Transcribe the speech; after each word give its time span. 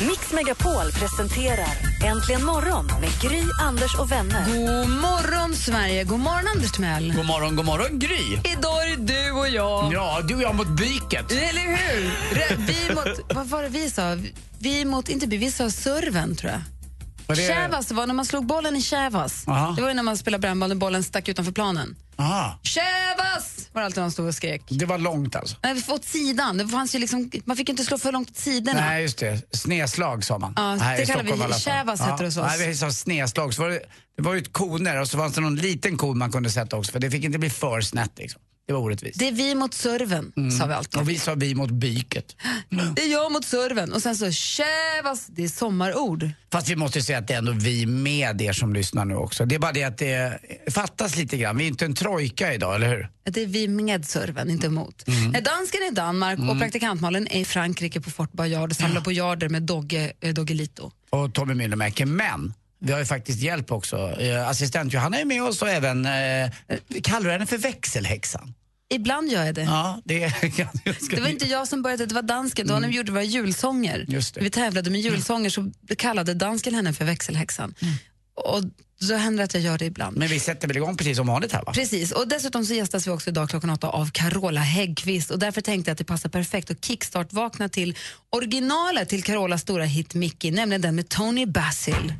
Megapol 0.00 0.92
presenterar 0.92 1.68
Äntligen 2.04 2.44
morgon 2.44 2.86
med 2.86 3.10
Gry, 3.22 3.42
Anders 3.60 3.94
och 3.98 4.12
vänner. 4.12 4.44
God 4.46 4.88
morgon, 4.90 5.54
Sverige. 5.54 6.04
God 6.04 6.20
morgon, 6.20 6.48
Anders 6.54 6.72
Timell. 6.72 7.12
God 7.16 7.26
morgon, 7.26 7.56
god 7.56 7.64
morgon 7.64 7.98
Gry. 7.98 8.38
Idag 8.52 8.86
är 8.92 8.96
det 8.96 9.02
du 9.14 9.30
och 9.30 9.48
jag. 9.48 9.92
Ja, 9.92 10.20
du 10.28 10.34
och 10.34 10.42
jag 10.42 10.54
mot 10.54 10.68
byket. 10.68 11.32
Eller 11.32 11.60
hur? 11.76 12.10
Re- 12.34 12.56
Vi 12.88 12.94
mot... 12.94 13.20
Vad 13.34 13.46
var 13.46 13.62
det 13.62 13.68
vi 13.68 13.90
sa? 13.90 14.16
Vi 14.58 14.84
mot... 14.84 15.08
Inte 15.08 15.26
vi, 15.26 15.36
vi 15.36 15.50
sa 15.50 15.70
serven, 15.70 16.36
tror 16.36 16.52
jag. 16.52 16.60
Var 17.26 17.36
det- 17.36 17.46
Kävas, 17.46 17.86
det 17.86 17.94
var 17.94 18.06
när 18.06 18.14
man 18.14 18.24
slog 18.26 18.46
bollen 18.46 18.76
i 18.76 18.82
Kävas. 18.82 19.48
Aha. 19.48 19.72
Det 19.76 19.82
var 19.82 19.88
ju 19.88 19.94
när 19.94 20.02
man 20.02 20.16
spelade 20.16 20.40
brännboll 20.40 20.70
och 20.70 20.76
bollen 20.76 21.02
stack 21.02 21.28
utanför 21.28 21.52
planen. 21.52 21.96
Aha. 22.18 22.58
Kävas! 22.62 23.05
Var 23.76 23.82
det 23.82 23.86
alltid 23.86 24.02
man 24.02 24.10
stod 24.12 24.26
och 24.26 24.34
skrek. 24.34 24.62
Det 24.68 24.86
var 24.86 24.98
långt 24.98 25.36
alltså. 25.36 25.56
Nej, 25.62 25.82
åt 25.88 26.04
sidan. 26.04 26.56
Det 26.56 26.68
fanns 26.68 26.94
ju 26.94 26.98
liksom, 26.98 27.30
man 27.44 27.56
fick 27.56 27.68
inte 27.68 27.84
slå 27.84 27.98
för 27.98 28.12
långt 28.12 28.30
åt 28.30 28.36
sidorna. 28.36 28.80
Nej, 28.80 29.02
just 29.02 29.18
det. 29.18 29.56
Sneslag 29.56 30.24
sa 30.24 30.38
man. 30.38 30.52
Ja, 30.56 30.62
här 30.80 30.96
det 30.98 31.06
kallar 31.06 31.22
vi- 31.22 31.28
Stockholm 31.28 31.40
i 31.40 31.44
alla 31.44 31.54
fall. 31.54 31.60
Kävas 31.60 32.00
heter 32.00 32.18
det 32.18 32.24
hos 32.24 32.36
oss. 32.36 32.46
Nej, 32.58 32.68
vi 32.68 32.74
sa 32.74 32.90
sneslag. 32.90 33.54
Så 33.54 33.62
var 33.62 33.68
det, 33.68 33.80
det 34.16 34.22
var 34.22 34.34
ju 34.34 34.40
ett 34.40 34.52
koner 34.52 35.00
och 35.00 35.08
så 35.08 35.18
fanns 35.18 35.34
det 35.34 35.40
någon 35.40 35.56
liten 35.56 35.96
kon 35.96 36.18
man 36.18 36.32
kunde 36.32 36.50
sätta 36.50 36.76
också 36.76 36.92
för 36.92 37.00
det 37.00 37.10
fick 37.10 37.24
inte 37.24 37.38
bli 37.38 37.50
för 37.50 37.80
snett 37.80 38.12
liksom. 38.18 38.40
Det 38.66 38.72
var 38.72 38.80
orättvist. 38.80 39.18
Det 39.18 39.28
är 39.28 39.32
vi 39.32 39.54
mot 39.54 39.74
serven, 39.74 40.32
sa 40.58 40.66
vi 40.66 40.74
alltid. 40.74 41.00
Och 41.00 41.08
vi 41.08 41.18
sa 41.18 41.34
vi 41.34 41.54
mot 41.54 41.70
byket. 41.70 42.36
Det 42.96 43.02
är 43.02 43.12
jag 43.12 43.32
mot 43.32 43.44
serven. 43.44 43.92
Och 43.92 44.02
sen 44.02 44.16
så 44.16 44.30
Kävas, 44.30 45.26
det 45.26 45.44
är 45.44 45.48
sommarord. 45.48 46.30
Fast 46.52 46.68
vi 46.68 46.76
måste 46.76 47.02
säga 47.02 47.18
att 47.18 47.28
det 47.28 47.34
är 47.34 47.38
ändå 47.38 47.52
vi 47.52 47.86
med 47.86 48.42
er 48.42 48.52
som 48.52 48.72
lyssnar 48.74 49.04
nu 49.04 49.14
också. 49.14 49.46
Det 49.46 49.54
är 49.54 49.58
bara 49.58 49.72
det 49.72 49.84
att 49.84 49.98
det 49.98 50.38
fattas 50.70 51.16
lite 51.16 51.36
grann. 51.36 51.56
Vi 51.56 51.64
är 51.64 51.68
inte 51.68 51.84
en 51.84 51.94
trojka 51.94 52.54
idag, 52.54 52.74
eller 52.74 52.88
hur? 52.88 53.08
Det 53.24 53.42
är 53.42 53.46
vi 53.46 53.68
med 53.68 54.06
serven, 54.06 54.50
inte 54.50 54.66
emot. 54.66 55.08
Mm. 55.08 55.30
Nej, 55.30 55.42
Dansken 55.42 55.82
är 55.82 55.92
i 55.92 55.94
Danmark 55.94 56.38
och 56.50 56.58
praktikantmalen 56.58 57.26
är 57.30 57.40
i 57.40 57.44
Frankrike 57.44 58.00
på 58.00 58.10
Fort 58.10 58.32
Boyard 58.32 58.70
och 58.70 58.76
samlar 58.76 59.00
på 59.00 59.12
jarder 59.12 59.48
med 59.48 59.62
Dogge, 59.62 60.12
eh, 60.20 60.34
Doggelito. 60.34 60.90
och 61.10 61.34
Tommy 61.34 61.54
Myllymäki. 61.54 62.04
Men 62.04 62.54
vi 62.86 62.92
har 62.92 62.98
ju 62.98 63.06
faktiskt 63.06 63.40
hjälp 63.40 63.72
också. 63.72 64.20
Eh, 64.20 64.48
assistent 64.48 64.92
Johanna 64.92 65.18
är 65.18 65.24
med 65.24 65.42
oss 65.42 65.62
och 65.62 65.68
även, 65.68 66.06
eh, 66.06 66.50
kallar 67.02 67.24
du 67.24 67.32
henne 67.32 67.46
för 67.46 67.58
växelhäxan? 67.58 68.54
Ibland 68.88 69.32
gör 69.32 69.44
jag 69.44 69.54
det. 69.54 69.62
Ja, 69.62 70.02
det 70.04 70.18
Det 71.10 71.20
var 71.20 71.28
inte 71.28 71.46
jag 71.46 71.68
som 71.68 71.82
började, 71.82 72.06
det 72.06 72.14
var 72.14 72.22
dansken. 72.22 72.66
Då 72.66 72.78
när 72.78 72.88
vi 72.88 72.96
gjorde 72.96 73.12
våra 73.12 73.22
julsånger. 73.22 73.94
Mm. 73.94 74.14
Just. 74.14 74.36
Vi 74.36 74.50
tävlade 74.50 74.90
med 74.90 75.00
julsånger 75.00 75.50
så 75.50 75.70
kallade 75.98 76.34
dansken 76.34 76.74
henne 76.74 76.92
för 76.92 77.04
växelhäxan. 77.04 77.74
Och 78.34 78.62
då 79.08 79.14
händer 79.14 79.38
det 79.38 79.44
att 79.44 79.54
jag 79.54 79.62
gör 79.62 79.78
det 79.78 79.84
ibland. 79.84 80.16
Men 80.16 80.28
vi 80.28 80.40
sätter 80.40 80.68
väl 80.68 80.76
igång 80.76 80.96
precis 80.96 81.16
som 81.16 81.26
vanligt 81.26 81.52
här 81.52 81.62
va? 81.64 81.72
Precis, 81.72 82.12
och 82.12 82.28
dessutom 82.28 82.64
så 82.64 82.74
gästas 82.74 83.06
vi 83.06 83.10
också 83.10 83.30
idag 83.30 83.50
klockan 83.50 83.70
åtta 83.70 83.88
av 83.88 84.10
Carola 84.10 84.60
Häggkvist 84.60 85.30
och 85.30 85.38
därför 85.38 85.60
tänkte 85.60 85.88
jag 85.88 85.92
att 85.92 85.98
det 85.98 86.04
passar 86.04 86.28
perfekt 86.28 86.70
att 86.70 86.84
kickstart-vakna 86.84 87.68
till 87.68 87.96
originalet 88.30 89.08
till 89.08 89.22
Carolas 89.22 89.60
stora 89.60 89.84
hit 89.84 90.14
Mickey, 90.14 90.50
nämligen 90.50 90.82
den 90.82 90.96
med 90.96 91.08
Tony 91.08 91.46
Basil. 91.46 92.12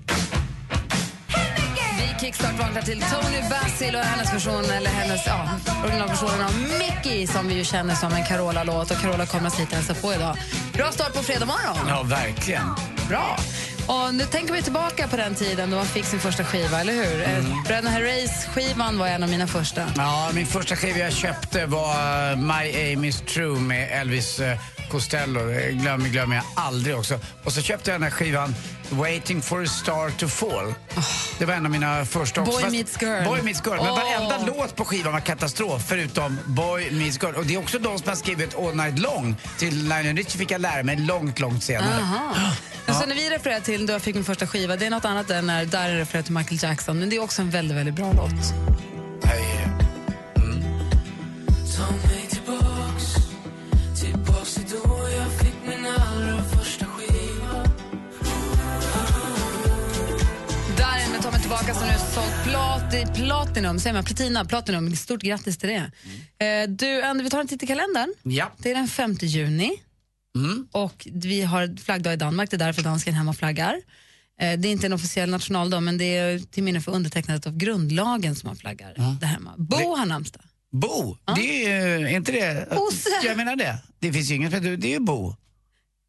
Vi 2.27 2.33
kickstart-vaknar 2.33 2.83
till 2.83 3.01
Tony 3.01 3.41
Basil 3.51 3.95
och 3.95 4.01
hennes 4.01 4.35
version, 4.35 4.65
eller 4.65 4.91
hennes, 4.91 5.27
ja, 5.27 5.49
originalversionen 5.85 6.41
av 6.41 6.53
Mickey 6.79 7.27
som 7.27 7.49
vi 7.49 7.55
ju 7.55 7.65
känner 7.65 7.95
som 7.95 8.13
en 8.13 8.25
Carola-låt 8.25 8.91
och 8.91 8.97
Carola 8.97 9.27
kommer 9.27 9.47
att 9.47 9.61
hit 9.61 9.69
och 9.69 9.75
hälsa 9.75 9.95
på 9.95 10.15
idag. 10.15 10.37
Bra 10.73 10.93
start 10.93 11.13
på 11.13 11.23
fredag 11.23 11.47
morgon. 11.47 11.89
Ja, 11.89 12.03
verkligen. 12.03 12.67
Bra. 13.09 13.39
Och 13.87 14.15
nu 14.15 14.25
tänker 14.25 14.55
vi 14.55 14.63
tillbaka 14.63 15.09
på 15.09 15.17
den 15.17 15.35
tiden 15.35 15.71
då 15.71 15.77
man 15.77 15.87
fick 15.87 16.05
sin 16.05 16.21
första 16.21 16.45
skiva, 16.45 16.81
eller 16.81 16.93
hur? 16.93 17.23
Mm. 17.23 17.63
Bröderna 17.67 17.91
Herreys-skivan 17.91 18.99
var 18.99 19.07
en 19.07 19.23
av 19.23 19.29
mina 19.29 19.47
första. 19.47 19.83
Ja, 19.97 20.31
min 20.35 20.47
första 20.47 20.77
skiva 20.77 20.99
jag 20.99 21.13
köpte 21.13 21.67
var 21.67 22.31
eh, 22.31 22.37
My 22.37 22.77
Aim 22.77 23.05
Is 23.05 23.21
True 23.21 23.61
med 23.61 24.01
Elvis 24.01 24.41
eh, 24.41 24.59
Costello. 24.89 25.41
Glömmer, 25.73 26.09
glömmer 26.09 26.37
jag 26.37 26.45
aldrig 26.55 26.97
också. 26.97 27.19
Och 27.45 27.53
så 27.53 27.61
köpte 27.61 27.91
jag 27.91 28.01
den 28.01 28.03
här 28.03 28.11
skivan 28.11 28.55
Waiting 28.91 29.43
for 29.43 29.63
a 29.63 29.67
star 29.67 30.11
to 30.11 30.29
fall. 30.29 30.75
Det 31.39 31.45
var 31.45 31.55
en 31.55 31.65
av 31.65 31.71
mina 31.71 32.05
första 32.05 32.41
också. 32.41 32.61
Boy 32.61 32.71
Meets 32.71 33.03
Girl. 33.03 33.25
Boy 33.25 33.43
Meets 33.43 33.63
Girl. 33.67 33.77
Men 33.77 33.95
varenda 33.95 34.39
låt 34.47 34.77
på 34.77 34.85
skivan 34.85 35.13
var 35.13 35.21
katastrof 35.21 35.83
förutom 35.89 36.39
Boy 36.47 36.91
Meets 36.91 37.23
Girl. 37.23 37.35
Och 37.35 37.47
det 37.47 37.55
är 37.55 37.59
också 37.59 37.79
de 37.79 37.99
som 37.99 38.09
har 38.09 38.17
skrivit 38.17 38.55
All 38.59 38.77
Night 38.77 38.99
Long. 38.99 39.37
Till 39.59 39.89
Lionel 39.89 40.17
Richie 40.17 40.39
fick 40.39 40.51
jag 40.51 40.61
lära 40.61 40.83
mig 40.83 40.97
långt, 40.97 41.39
långt 41.39 41.65
senare. 41.65 42.03
Aha. 42.03 42.35
Men 42.87 42.95
så 42.95 43.07
när 43.07 43.15
vi 43.15 43.31
refererar 43.31 43.61
till 43.61 43.87
då 43.87 43.93
jag 43.93 44.03
fick 44.03 44.15
min 44.15 44.25
första 44.25 44.47
skiva, 44.47 44.77
det 44.77 44.87
är 44.87 44.91
något 44.91 45.05
annat 45.05 45.31
än 45.31 45.47
när 45.47 45.65
Darin 45.65 45.97
refererar 45.97 46.23
till 46.23 46.35
Michael 46.35 46.63
Jackson, 46.63 46.99
men 46.99 47.11
det 47.11 47.17
är 47.17 47.23
också 47.23 47.43
en 47.43 47.51
väldigt, 47.51 47.77
väldigt 47.77 47.95
bra 47.95 48.13
låt. 48.13 48.55
Tillbaka 61.67 61.87
som 61.87 61.89
nu 61.89 62.15
sålt 62.15 62.45
plat, 62.45 63.15
platinum, 63.15 63.79
säger 63.79 63.95
man 63.95 64.05
platina, 64.05 64.45
platinum, 64.45 64.97
stort 64.97 65.23
grattis 65.23 65.59
till 65.59 65.69
det. 65.69 65.91
Eh, 66.47 66.69
du, 66.69 67.03
Andy, 67.03 67.25
vi 67.25 67.31
tar 67.31 67.41
en 67.41 67.49
titt 67.49 67.63
i 67.63 67.67
kalendern. 67.67 68.15
Ja. 68.23 68.53
Det 68.59 68.71
är 68.71 68.75
den 68.75 68.89
5 68.89 69.17
juni 69.21 69.83
och 70.73 71.09
vi 71.13 71.43
har 71.43 71.77
flaggdag 71.77 72.13
i 72.13 72.17
Danmark, 72.17 72.51
det 72.51 72.57
är 72.57 72.59
därför 72.59 72.83
dansken 72.83 73.15
hemma 73.15 73.33
flaggar. 73.35 73.75
Eh, 74.41 74.59
Det 74.59 74.69
är 74.69 74.73
inte 74.73 74.87
en 74.87 74.93
officiell 74.93 75.31
nationaldag, 75.31 75.81
men 75.81 75.99
det 75.99 76.17
är 76.17 76.39
till 76.39 76.63
minne 76.63 76.81
för 76.81 76.93
undertecknandet 76.93 77.47
av 77.47 77.57
grundlagen 77.57 78.35
som 78.35 78.47
man 78.47 78.57
flaggar 78.57 78.95
där 79.21 79.27
hemma. 79.27 79.55
Bo 79.57 79.97
har 79.97 80.07
namnsdag. 80.07 80.43
Bo, 80.73 81.17
det 81.37 81.67
är 81.67 81.99
ju, 81.99 82.07
är 82.07 82.17
inte 82.17 82.33
det... 82.33 82.69
Bosse. 82.71 83.09
Jag 83.25 83.37
menar 83.37 83.57
det. 83.57 83.79
Det 83.99 84.13
finns 84.13 84.31
ju 84.31 84.35
inget 84.35 84.51
det 84.63 84.89
är 84.89 84.93
ju 84.93 85.01
Bo. 85.01 85.35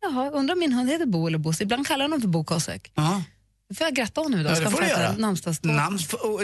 Jaha, 0.01 0.29
undrar 0.29 0.55
om 0.55 0.59
min 0.59 0.73
hund 0.73 0.89
heter 0.89 1.05
Bo 1.05 1.27
eller 1.27 1.37
Bosse. 1.37 1.63
Ibland 1.63 1.87
kallar 1.87 2.05
jag 2.05 2.09
honom 2.09 2.21
för 2.21 2.27
Bo 2.27 2.43
Kosek. 2.43 2.91
Ja. 2.95 3.23
Då 3.69 3.75
får 3.75 3.87
jag 3.87 3.95
gratta 3.95 4.21
honom 4.21 4.39
idag. 4.39 4.55
Ja, 4.55 4.59
det 4.59 4.71
får 4.71 4.81
du 4.81 4.87
göra. 4.87 5.11
Namns, 5.17 5.41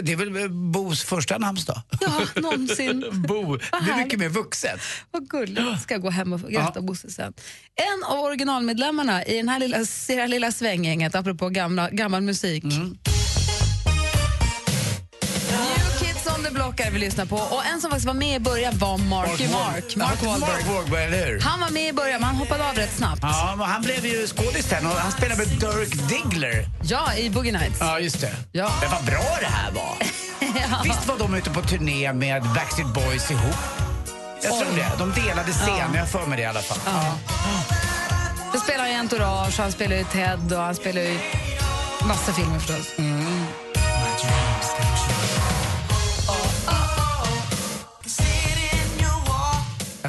det 0.02 0.12
är 0.12 0.16
väl 0.16 0.50
Bos 0.50 1.04
första 1.04 1.38
namnsdag? 1.38 1.82
Ja, 2.00 2.40
någonsin. 2.40 3.04
Bo, 3.28 3.56
det 3.56 3.90
är 3.92 4.04
mycket 4.04 4.18
mer 4.18 4.28
vuxet. 4.28 4.80
Vad 5.10 5.28
gulligt. 5.28 5.82
Ska 5.82 5.94
jag 5.94 6.02
gå 6.02 6.10
hem 6.10 6.32
och 6.32 6.40
gratta 6.40 6.80
Bosse 6.80 7.10
sen. 7.10 7.32
En 7.74 8.04
av 8.10 8.24
originalmedlemmarna 8.24 9.24
i 9.24 9.36
den 9.36 9.48
här 9.48 9.58
lilla, 9.58 9.78
det 10.06 10.14
här 10.14 10.28
lilla 10.28 10.52
svänggänget, 10.52 11.14
apropå 11.14 11.48
gamla, 11.48 11.90
gammal 11.90 12.22
musik. 12.22 12.64
Mm. 12.64 12.98
Är 16.76 16.90
vi 16.90 16.98
lyssnar 16.98 17.24
på. 17.26 17.36
Och 17.36 17.64
en 17.66 17.80
som 17.80 17.90
faktiskt 17.90 18.06
var 18.06 18.14
med 18.14 18.36
i 18.36 18.38
början 18.40 18.78
var 18.78 18.98
Marky 18.98 19.48
Mark. 19.48 19.96
Mark 19.96 20.18
Ja, 20.22 20.28
Wahlberg. 20.28 20.50
Mark 20.50 20.66
Wahlberg, 20.68 21.04
eller 21.04 21.26
hur? 21.26 21.40
Han 21.40 21.60
var 21.60 21.70
med 21.70 21.88
i 21.88 21.92
början, 21.92 22.20
men 22.20 22.26
han 22.26 22.36
hoppade 22.36 22.68
av 22.68 22.74
rätt 22.74 22.96
snabbt. 22.96 23.18
Ja, 23.22 23.54
men 23.58 23.66
han 23.68 23.82
blev 23.82 24.06
ju 24.06 24.26
skådis 24.26 24.66
sen 24.68 24.86
och 24.86 24.92
han 24.92 25.12
spelade 25.12 25.36
med 25.36 25.48
Dirk 25.48 26.08
Diggler. 26.08 26.68
Ja, 26.82 27.14
i 27.14 27.30
Boogie 27.30 27.52
Nights. 27.52 27.76
Ja, 27.80 27.98
just 28.00 28.20
det. 28.20 28.32
Ja. 28.52 28.70
Men 28.80 28.90
vad 28.90 29.04
bra 29.04 29.36
det 29.40 29.46
här 29.46 29.70
var. 29.72 29.96
Visst 30.84 31.06
var 31.06 31.18
de 31.18 31.34
ute 31.34 31.50
på 31.50 31.62
turné 31.62 32.12
med 32.12 32.42
Backstreet 32.42 32.94
Boys 32.94 33.30
ihop? 33.30 33.54
Jag 34.42 34.52
tror 34.60 34.76
det. 34.76 34.90
De 34.98 35.12
delade 35.26 35.52
scen, 35.52 35.94
jag 35.94 36.08
får 36.08 36.26
med 36.26 36.38
det 36.38 36.42
i 36.42 36.46
alla 36.46 36.62
fall. 36.62 36.78
Ja. 36.86 37.14
Då 38.52 38.60
spelar 38.60 38.78
han 38.84 38.92
i 38.92 38.94
Entourage, 38.94 39.58
han 39.58 39.72
spelar 39.72 39.96
i 39.96 40.04
Ted 40.04 40.52
och 40.52 40.62
han 40.62 40.74
spelar 40.74 41.00
i 41.02 41.18
massa 42.08 42.32
filmer 42.32 42.58
förstås. 42.58 42.86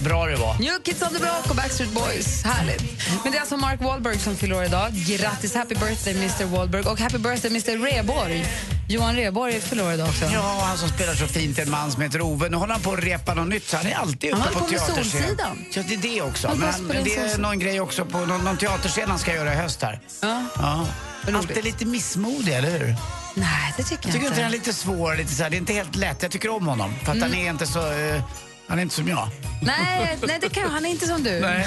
Bra 0.00 0.26
det 0.26 0.36
var. 0.36 0.58
New 0.58 0.82
Kids 0.84 1.02
on 1.02 1.08
the 1.08 1.18
Block 1.18 1.50
och 1.50 1.56
Backstreet 1.56 1.92
Boys. 1.92 2.44
Härligt. 2.44 2.82
Men 3.22 3.32
det 3.32 3.38
är 3.38 3.40
alltså 3.40 3.56
Mark 3.56 3.80
Wahlberg 3.80 4.18
som 4.18 4.36
fyller 4.36 4.56
år 4.56 4.64
idag. 4.64 4.92
Grattis, 4.92 5.54
happy 5.54 5.74
birthday 5.74 6.16
Mr 6.16 6.44
Wahlberg 6.44 6.82
och 6.82 7.00
happy 7.00 7.18
birthday 7.18 7.50
Mr 7.50 7.78
Reborg. 7.84 8.46
Johan 8.88 9.16
Reborg 9.16 9.60
fyller 9.60 9.84
år 9.86 9.92
idag 9.92 10.08
också. 10.08 10.24
Ja, 10.24 10.60
han 10.64 10.78
som 10.78 10.88
spelar 10.88 11.14
så 11.14 11.26
fint, 11.26 11.58
en 11.58 11.70
man 11.70 11.92
som 11.92 12.02
heter 12.02 12.20
Ove. 12.22 12.48
Nu 12.48 12.56
håller 12.56 12.72
han 12.72 12.82
på 12.82 12.92
att 12.92 12.98
repa 13.04 13.34
något 13.34 13.48
nytt, 13.48 13.68
så 13.68 13.76
han 13.76 13.86
är 13.86 13.94
alltid 13.94 14.34
Han 14.34 14.42
ute 14.42 14.52
på 14.52 14.60
på 14.60 14.66
teaterscen. 14.70 15.04
Solsidan. 15.04 15.64
Ja, 15.72 15.82
det 15.88 15.94
är 15.94 15.98
det 15.98 16.22
också. 16.22 16.48
Han 16.48 16.58
Men 16.58 16.72
han, 16.72 16.88
det 17.04 17.16
är 17.16 17.38
någon 17.38 17.58
grej 17.58 17.80
också 17.80 18.04
på 18.04 18.18
någon, 18.18 18.44
någon 18.44 18.56
teaterscen 18.56 19.10
han 19.10 19.18
ska 19.18 19.34
göra 19.34 19.52
i 19.52 19.56
höst 19.56 19.82
här. 19.82 20.00
Ja. 20.22 20.42
Ja. 20.56 20.86
Alltid 21.34 21.64
lite 21.64 21.84
missmodig, 21.84 22.52
eller 22.54 22.70
hur? 22.70 22.96
Nej, 23.34 23.74
det 23.76 23.82
tycker 23.82 23.94
jag, 23.94 24.04
Jag 24.08 24.12
tycker 24.12 24.16
inte 24.16 24.26
inte. 24.26 24.36
den 24.36 24.44
är 24.46 24.50
lite 24.50 24.72
svår, 24.72 25.16
lite 25.16 25.34
så 25.34 25.42
här, 25.42 25.50
det 25.50 25.56
är 25.56 25.58
inte 25.58 25.72
helt 25.72 25.96
lätt. 25.96 26.22
Jag 26.22 26.30
tycker 26.32 26.48
om 26.48 26.66
honom, 26.66 26.94
för 27.04 27.12
att 27.12 27.16
Mm. 27.16 27.30
han 27.32 27.40
är 27.40 27.50
inte 27.50 27.66
så... 27.66 27.92
eh, 27.92 28.22
Han 28.68 28.78
är 28.78 28.82
inte 28.82 28.94
som 28.94 29.08
jag. 29.08 29.28
Nej, 29.62 30.18
nej 30.26 30.38
det 30.40 30.48
kan 30.48 30.70
han 30.70 30.86
är 30.86 30.90
inte 30.90 31.06
som 31.06 31.22
du. 31.22 31.40
Nej. 31.40 31.66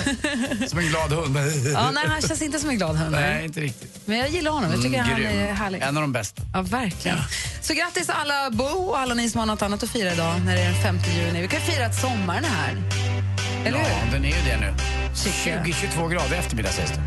Som 0.68 0.80
en 0.80 0.86
glad 0.88 1.12
hund. 1.12 1.38
Ja, 1.74 1.92
nej, 1.92 2.04
han 2.08 2.22
känns 2.22 2.42
inte 2.42 2.60
som 2.60 2.70
en 2.70 2.78
glad 2.78 2.96
hund. 2.96 3.12
Nej, 3.12 3.46
inte 3.46 3.60
riktigt. 3.62 4.00
Men 4.08 4.18
jag 4.18 4.30
gillar 4.30 4.52
honom. 4.52 4.72
Jag 4.72 4.82
tycker 4.82 4.98
Mm, 4.98 5.10
han 5.12 5.22
grym. 5.22 5.30
är 5.40 5.54
härlig. 5.54 5.82
En 5.82 5.98
av 5.98 6.02
de 6.04 6.12
bästa. 6.12 6.42
Ja, 6.54 6.62
verkligen. 6.62 7.18
Så 7.62 7.74
grattis 7.74 8.10
alla 8.10 8.50
Bo 8.52 8.64
och 8.64 9.00
alla 9.00 9.14
ni 9.14 9.30
som 9.30 9.40
har 9.40 9.46
något 9.46 9.62
annat 9.62 9.84
att 9.84 9.90
fira 9.90 10.14
idag 10.14 10.42
när 10.46 10.56
det 10.56 10.62
är 10.62 10.72
den 10.72 10.82
5 10.82 11.00
juni. 11.18 11.42
Vi 11.42 11.48
kan 11.48 11.62
fira 11.62 11.86
att 11.86 11.96
sommaren 12.02 12.46
är 12.46 12.50
här. 12.50 12.84
Eller 13.66 13.78
Ja, 13.80 13.86
hur? 13.86 14.12
den 14.12 14.26
är 14.26 14.30
ju 14.30 14.44
det 14.52 14.58
nu. 14.58 14.74
Tycker 15.24 15.56
jag. 15.58 15.66
20-22 15.66 16.10
grader 16.10 16.36
i 16.36 16.38
eftermiddag 16.38 16.70
sägs 16.72 16.92
det. 16.92 17.02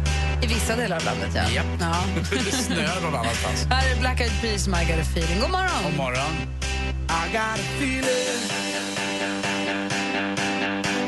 I 0.46 0.48
vissa 0.48 0.76
delar 0.76 0.96
av 0.96 1.04
landet, 1.04 1.30
ja. 1.34 1.50
Japp. 1.50 1.66
ja. 1.80 1.94
Det 2.44 2.52
snöar 2.52 3.00
någon 3.00 3.14
annanstans. 3.14 3.66
Här 3.70 3.90
är 3.96 4.00
Black 4.00 4.20
Eyed 4.20 4.32
Peas, 4.42 4.66
My 4.68 4.72
Got 4.84 4.98
a 4.98 5.08
Feeling. 5.14 5.40
God 5.40 5.50
morgon! 5.50 5.82
God 5.84 5.96
morgon. 5.96 6.32
I 7.08 7.32
got 7.32 7.40
a 7.42 7.56
feeling 7.78 8.40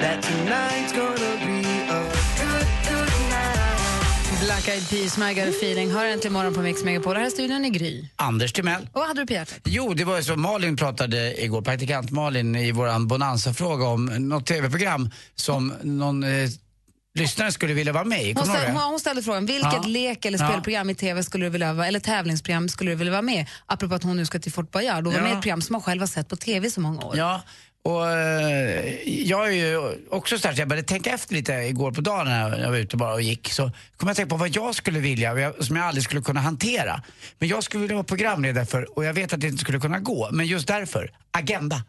that 0.01 0.23
tonight's 0.23 0.93
gonna 0.93 1.37
be 1.47 1.69
a 1.91 2.03
good, 2.39 2.67
good 2.89 3.13
night. 3.31 4.41
Black 4.45 4.69
Eyed 4.69 4.89
Peas, 4.91 5.19
My 5.19 5.35
Got 5.35 5.49
a 5.49 5.53
Feeling. 5.63 5.91
Hör 5.91 6.05
äntligen 6.07 6.33
morgon 6.33 6.55
på 6.55 6.61
Mix 6.61 6.85
Megapol. 6.85 7.17
Här 7.17 7.27
är 7.27 7.31
studion 7.31 7.65
i 7.65 7.71
Gry. 7.71 8.05
Anders 8.17 8.53
Timell. 8.53 8.83
Och 8.83 9.01
vad 9.01 9.09
hade 9.09 9.21
du 9.23 9.27
på 9.27 9.33
hjärtat? 9.33 9.59
Jo, 9.65 9.95
det 9.95 10.05
var 10.05 10.17
ju 10.17 10.23
så. 10.23 10.37
Malin 10.37 10.77
pratade 10.77 11.45
igår, 11.45 11.63
praktikant 11.63 12.11
Malin, 12.11 12.57
i 12.57 12.73
våran 12.73 13.07
Bonanza-fråga 13.09 13.87
om 13.87 14.05
något 14.05 14.47
tv-program 14.47 15.11
som 15.35 15.73
någon 15.83 16.25
eh, 16.25 16.49
lyssnare 17.15 17.53
skulle 17.53 17.75
vilja 17.75 17.93
vara 17.93 18.05
med 18.05 18.23
i. 18.23 18.33
Hon 18.33 18.49
det? 18.53 18.73
hon, 18.73 18.83
hon 18.83 19.01
ställde 19.01 19.23
frågan, 19.23 19.47
vilket 19.47 19.73
Ja. 19.73 19.83
lek 19.87 20.25
eller 20.25 20.39
Ja. 20.39 20.49
spelprogram 20.49 20.91
i 20.91 20.95
tv 20.95 21.23
skulle 21.23 21.47
du 21.47 21.51
vilja 21.51 21.73
vara, 21.73 21.87
eller 21.87 22.01
tävlingsprogram 22.01 22.69
skulle 22.69 22.91
du 22.91 22.95
vilja 22.95 23.11
vara 23.13 23.23
med? 23.23 23.47
Apropå 23.67 23.95
att 23.95 24.03
hon 24.03 24.17
nu 24.17 24.27
ska 24.27 24.39
till 24.39 24.53
Fort 24.53 24.71
Boyard 24.71 25.07
och 25.07 25.13
vara 25.13 25.23
Ja. 25.23 25.29
med 25.29 25.33
i 25.33 25.37
ett 25.37 25.43
program 25.43 25.63
som 25.63 25.75
hon 25.75 25.83
själv 25.83 26.01
har 26.03 26.07
sett 26.07 26.29
på 26.29 26.37
tv 26.37 26.67
i 26.67 26.71
så 26.71 26.81
många 26.81 27.03
år. 27.05 27.17
Ja, 27.17 27.43
och 27.87 28.11
eh, 28.11 29.09
jag 29.09 29.49
är 29.49 29.53
ju 29.53 29.97
också 30.11 30.38
sådär 30.38 30.55
så 30.55 30.61
jag 30.61 30.69
började 30.69 30.88
tänka 30.88 31.11
efter 31.11 31.35
lite 31.35 31.53
igår 31.53 31.93
på 31.93 32.00
dagen 32.00 32.27
när 32.27 32.59
jag 32.59 32.71
var 32.71 32.77
ute 32.77 32.97
bara 32.97 33.15
och 33.15 33.23
gick. 33.23 33.53
Så 33.53 33.62
kom 33.62 33.73
jag 33.99 34.11
att 34.11 34.17
tänka 34.17 34.31
på 34.31 34.37
vad 34.37 34.49
jag 34.49 34.75
skulle 34.75 34.99
vilja, 34.99 35.50
och 35.59 35.65
som 35.65 35.77
jag 35.77 35.87
aldrig 35.87 36.05
skulle 36.05 36.23
kunna 36.23 36.41
hantera. 36.41 37.03
Men 37.38 37.49
jag 37.49 37.62
skulle 37.62 37.81
vilja 37.81 37.97
vara 37.97 38.05
programledare 38.05 38.67
för, 38.67 38.99
och 38.99 39.05
jag 39.05 39.15
vet 39.15 39.33
att 39.33 39.41
det 39.41 39.47
inte 39.47 39.61
skulle 39.61 39.81
kunna 39.81 39.99
gå, 39.99 40.29
men 40.33 40.47
just 40.47 40.69
därför, 40.69 41.11
Agenda. 41.31 41.83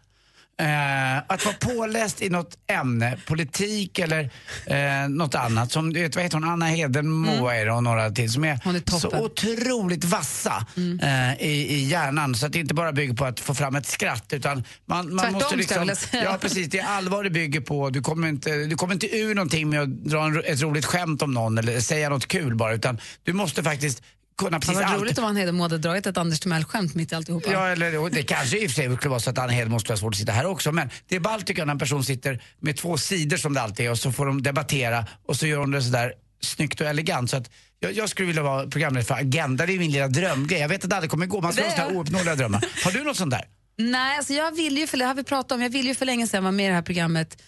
Eh, 0.60 1.18
att 1.18 1.46
vara 1.46 1.56
påläst 1.60 2.22
i 2.22 2.30
något 2.30 2.58
ämne, 2.68 3.18
politik 3.26 4.00
eller 4.00 4.32
eh, 4.66 5.10
något 5.10 5.36
annat. 5.36 5.72
Som 5.72 5.94
du 5.94 6.02
vet, 6.02 6.16
vad 6.16 6.24
heter 6.24 6.38
hon, 6.38 6.50
Anna 6.50 6.66
Hedenmo 6.66 7.48
är 7.48 7.66
det 7.66 7.72
och 7.72 7.84
några 7.84 8.12
till 8.12 8.32
som 8.32 8.44
är, 8.44 8.50
är 8.50 9.00
så 9.00 9.20
otroligt 9.20 10.04
vassa 10.04 10.66
eh, 11.02 11.48
i, 11.48 11.68
i 11.70 11.84
hjärnan. 11.84 12.36
Så 12.36 12.46
att 12.46 12.54
det 12.54 12.60
inte 12.60 12.74
bara 12.74 12.92
bygger 12.92 13.14
på 13.14 13.26
att 13.26 13.40
få 13.40 13.54
fram 13.54 13.76
ett 13.76 13.86
skratt 13.86 14.34
utan 14.34 14.64
man, 14.86 15.16
man 15.16 15.18
Tvärtom, 15.18 15.34
måste 15.34 15.56
liksom... 15.56 15.92
Ja 16.12 16.38
precis, 16.42 16.70
det 16.70 16.80
är 16.80 16.88
allvar 16.88 17.24
det 17.24 17.30
bygger 17.30 17.62
på. 17.62 17.90
Du 17.90 18.02
kommer 18.02 18.28
inte, 18.28 18.50
du 18.50 18.76
kommer 18.76 18.94
inte 18.94 19.18
ur 19.18 19.36
någonting 19.36 19.70
med 19.70 19.82
att 19.82 19.90
dra 19.90 20.26
en, 20.26 20.44
ett 20.46 20.62
roligt 20.62 20.86
skämt 20.86 21.22
om 21.22 21.34
någon 21.34 21.58
eller 21.58 21.80
säga 21.80 22.10
något 22.10 22.28
kul 22.28 22.56
bara 22.56 22.74
utan 22.74 23.00
du 23.24 23.34
måste 23.34 23.64
faktiskt 23.64 24.04
kunna 24.38 24.60
Det 24.60 24.60
precis 24.60 24.76
hade 24.76 24.88
allt. 24.88 25.02
roligt 25.02 25.18
om 25.18 25.24
han 25.24 25.36
Hedemo 25.36 25.64
hade 25.64 25.78
dragit 25.78 26.06
ett 26.06 26.18
Anders 26.18 26.40
Timell-skämt 26.40 26.96
mitt 26.96 27.12
i 27.12 27.16
alltihopa. 27.16 27.52
Ja, 27.52 27.68
eller 27.68 28.10
det 28.10 28.24
kanske 28.24 28.58
i 28.58 28.68
och 28.68 28.72
för 28.72 28.76
sig 28.76 28.96
skulle 28.98 29.10
vara 29.10 29.20
så 29.20 29.30
att 29.30 29.38
Anna 29.38 29.52
Hedemo 29.52 29.80
skulle 29.80 29.94
ha 29.94 29.98
svårt 29.98 30.14
att 30.14 30.18
sitta 30.20 30.32
här 30.32 30.46
också. 30.46 30.72
Men 30.72 30.90
det 31.08 31.16
är 31.16 31.20
ballt 31.20 31.46
tycker 31.48 31.62
jag 31.62 31.66
när 31.68 31.74
en 31.74 31.80
person 31.80 32.04
sitter 32.04 32.44
med 32.60 32.78
två 32.78 32.98
sidor 32.98 33.38
som 33.38 33.54
det 33.54 33.62
alltid 33.62 33.86
är 33.86 33.92
och 33.92 34.00
så 34.00 34.12
får 34.12 34.26
de 34.26 34.44
debattera 34.44 35.06
och 35.26 35.36
så 35.36 35.48
gör 35.48 35.60
de 35.60 35.72
det 35.72 35.82
sådär 35.82 36.14
snyggt 36.42 36.82
och 36.82 36.88
elegant. 36.88 37.30
Så 37.30 37.38
att 37.38 37.50
jag, 37.80 37.92
jag 37.94 38.10
skulle 38.10 38.28
vilja 38.28 38.44
vara 38.44 38.68
programledare 38.68 39.06
för 39.06 39.16
Agenda, 39.16 39.66
det 39.66 39.74
är 39.74 39.80
min 39.80 39.92
lilla 39.92 40.08
drömgrej. 40.08 40.60
Jag 40.60 40.70
vet 40.70 40.84
att 40.84 40.90
det 40.90 40.96
aldrig 40.96 41.12
kommer 41.12 41.26
gå, 41.26 41.42
man 41.42 41.54
ska 41.54 41.62
Det 41.62 41.70
ha 41.70 41.76
sådana 41.76 41.92
här 41.92 41.98
ouppnåeliga 42.00 42.36
drömmar. 42.36 42.66
Har 42.84 42.92
du 42.92 43.04
något 43.04 43.18
sånt 43.18 43.32
där? 43.32 43.46
Nej, 43.78 44.18
alltså 44.18 44.34
jag 44.34 44.56
vill 44.56 44.78
ju 44.78 44.88
för 44.88 44.98
det 44.98 45.06
har 45.06 45.14
vi 45.14 45.24
pratat 45.24 45.52
om, 45.52 45.62
jag 45.62 45.70
vill 45.70 45.88
ju 45.88 45.96
för 45.96 46.06
länge 46.06 46.28
sedan 46.28 46.44
vara 46.44 46.52
med 46.52 46.66
i 46.66 46.70
det 46.70 46.76
här 46.76 46.82
programmet 46.82 47.42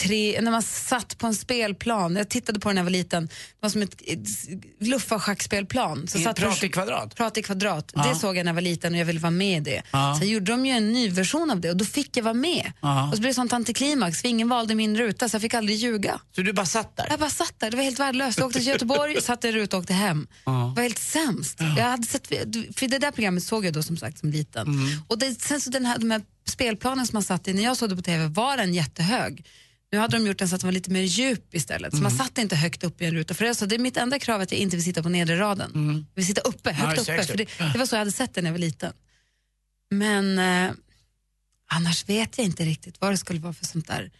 Tre, 0.00 0.40
när 0.40 0.50
man 0.50 0.62
satt 0.62 1.18
på 1.18 1.26
en 1.26 1.34
spelplan, 1.34 2.16
jag 2.16 2.28
tittade 2.28 2.60
på 2.60 2.68
den 2.68 2.74
när 2.74 2.80
jag 2.80 2.84
var 2.84 2.90
liten, 2.90 3.26
det 3.26 3.32
var 3.60 3.70
som 3.70 3.82
ett, 3.82 4.02
ett 4.06 4.28
luffarschackspelplan. 4.80 6.08
Så 6.08 6.18
I 6.18 6.22
satt 6.24 6.36
prat 6.36 6.64
i 6.64 6.68
kvadrat? 6.68 7.16
Prat 7.16 7.38
i 7.38 7.42
kvadrat. 7.42 7.92
Ja. 7.94 8.08
Det 8.08 8.14
såg 8.14 8.36
jag 8.36 8.44
när 8.44 8.50
jag 8.50 8.54
var 8.54 8.62
liten 8.62 8.92
och 8.92 8.98
jag 9.00 9.04
ville 9.04 9.20
vara 9.20 9.30
med 9.30 9.56
i 9.56 9.70
det. 9.70 9.82
Ja. 9.90 10.16
Sen 10.18 10.28
gjorde 10.28 10.52
de 10.52 10.66
ju 10.66 10.72
en 10.72 10.92
ny 10.92 11.10
version 11.10 11.50
av 11.50 11.60
det 11.60 11.70
och 11.70 11.76
då 11.76 11.84
fick 11.84 12.16
jag 12.16 12.24
vara 12.24 12.34
med. 12.34 12.72
Ja. 12.80 13.08
Och 13.08 13.14
så 13.14 13.20
blev 13.20 13.30
det 13.30 13.34
sånt 13.34 13.52
antiklimax 13.52 14.20
för 14.20 14.28
ingen 14.28 14.48
valde 14.48 14.74
min 14.74 14.96
ruta 14.96 15.28
så 15.28 15.34
jag 15.34 15.42
fick 15.42 15.54
aldrig 15.54 15.76
ljuga. 15.78 16.20
Så 16.34 16.42
du 16.42 16.52
bara 16.52 16.66
satt 16.66 16.96
där? 16.96 17.06
Jag 17.10 17.20
bara 17.20 17.30
satt 17.30 17.54
där, 17.58 17.70
det 17.70 17.76
var 17.76 17.84
helt 17.84 18.00
värdelöst. 18.00 18.38
Jag 18.38 18.46
åkte 18.46 18.58
till 18.58 18.68
Göteborg, 18.68 19.22
satte 19.22 19.48
en 19.48 19.54
ruta 19.54 19.76
och 19.76 19.82
åkte 19.82 19.94
hem. 19.94 20.26
Det 20.44 20.50
var 20.50 20.82
helt 20.82 20.98
sämst. 20.98 21.60
Jag 21.76 21.84
hade 21.84 22.06
sett, 22.06 22.26
för 22.76 22.88
det 22.88 22.98
där 22.98 23.10
programmet 23.10 23.42
såg 23.42 23.66
jag 23.66 23.72
då 23.72 23.82
som 23.82 23.96
sagt 23.96 24.18
som 24.18 24.30
liten. 24.30 24.68
Och 25.08 25.18
det, 25.18 25.42
sen 25.42 25.60
så 25.60 25.70
den 25.70 25.86
här, 25.86 25.98
de 25.98 26.10
här 26.10 26.22
spelplanen 26.48 27.06
som 27.06 27.16
man 27.16 27.22
satt 27.22 27.48
i 27.48 27.52
när 27.52 27.62
jag 27.62 27.76
såg 27.76 27.88
det 27.88 27.96
på 27.96 28.02
tv 28.02 28.26
var 28.28 28.56
den 28.56 28.74
jättehög. 28.74 29.44
Nu 29.92 29.98
hade 29.98 30.16
de 30.16 30.26
gjort 30.26 30.38
den 30.38 30.48
så 30.48 30.54
att 30.54 30.60
den 30.60 30.68
var 30.68 30.72
lite 30.72 30.90
mer 30.90 31.02
djup 31.02 31.54
istället. 31.54 31.96
Så 31.96 32.02
man 32.02 32.10
satt 32.10 32.38
inte 32.38 32.56
högt 32.56 32.84
upp 32.84 33.02
i 33.02 33.04
en 33.04 33.14
ruta. 33.14 33.34
För 33.34 33.44
det, 33.44 33.50
är 33.50 33.54
så, 33.54 33.66
det 33.66 33.74
är 33.74 33.78
mitt 33.78 33.96
enda 33.96 34.18
krav 34.18 34.40
att 34.40 34.52
jag 34.52 34.60
inte 34.60 34.76
vill 34.76 34.84
sitta 34.84 35.02
på 35.02 35.08
nedre 35.08 35.38
raden. 35.38 35.70
Jag 35.74 36.14
vill 36.14 36.26
sitta 36.26 36.40
uppe, 36.40 36.72
högt 36.72 37.08
Ja, 37.08 37.14
uppe. 37.14 37.24
För 37.24 37.36
det, 37.36 37.48
det 37.72 37.78
var 37.78 37.86
så 37.86 37.94
jag 37.94 37.98
hade 37.98 38.12
sett 38.12 38.34
det 38.34 38.42
när 38.42 38.48
jag 38.48 38.54
var 38.54 38.58
liten. 38.58 38.92
Men 39.90 40.38
eh, 40.38 40.70
annars 41.70 42.08
vet 42.08 42.38
jag 42.38 42.44
inte 42.44 42.64
riktigt 42.64 43.00
vad 43.00 43.12
det 43.12 43.16
skulle 43.16 43.40
vara 43.40 43.52
för 43.52 43.64
sånt 43.66 43.86
där 43.86 44.10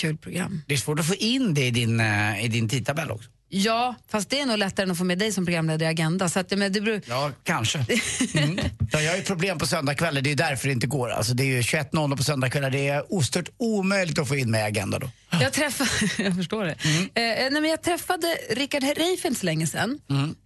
kul 0.00 0.16
program. 0.16 0.62
Det 0.66 0.74
är 0.74 0.78
svårt 0.78 1.00
att 1.00 1.06
få 1.06 1.14
in 1.14 1.54
det 1.54 1.66
i 1.66 1.70
din, 1.70 2.00
eh, 2.00 2.44
i 2.44 2.48
din 2.48 2.68
tidtabell 2.68 3.10
också. 3.10 3.30
Ja, 3.52 3.94
fast 4.08 4.30
det 4.30 4.40
är 4.40 4.46
nog 4.46 4.58
lättare 4.58 4.84
än 4.84 4.90
att 4.90 4.98
få 4.98 5.04
med 5.04 5.18
dig 5.18 5.32
som 5.32 5.46
programledare 5.46 5.88
i 5.88 5.90
Agenda. 5.90 6.28
Så 6.28 6.40
att, 6.40 6.50
men 6.50 6.72
det 6.72 6.80
beror, 6.80 7.00
Ja, 7.06 7.30
kanske. 7.44 7.86
Mm. 8.34 8.58
Ja, 8.92 9.00
jag 9.00 9.10
har 9.10 9.16
ju 9.16 9.22
problem 9.22 9.58
på 9.58 9.66
söndagskvällar, 9.66 10.22
det 10.22 10.30
är 10.30 10.36
därför 10.36 10.68
det 10.68 10.72
inte 10.72 10.86
går. 10.86 11.10
Alltså, 11.10 11.34
det 11.34 11.42
är 11.42 11.46
ju 11.46 11.60
21.00 11.60 12.16
på 12.16 12.22
söndagskvällar, 12.22 12.70
det 12.70 12.88
är 12.88 13.14
ostört 13.14 13.48
omöjligt 13.56 14.18
att 14.18 14.28
få 14.28 14.36
in 14.36 14.50
med 14.50 14.60
i 14.60 14.64
Agenda 14.64 14.98
då. 14.98 15.10
jag, 15.30 15.52
träffade, 15.52 15.90
jag 16.22 16.36
förstår 16.36 16.64
det. 16.64 16.70
Eh, 16.70 17.50
nej, 17.50 17.50
men 17.50 17.64
jag 17.64 17.82
träffade 17.82 18.26
Rickard 18.50 18.82
inte 18.84 19.34
så 19.40 19.46
länge 19.46 19.66
sedan, 19.66 19.98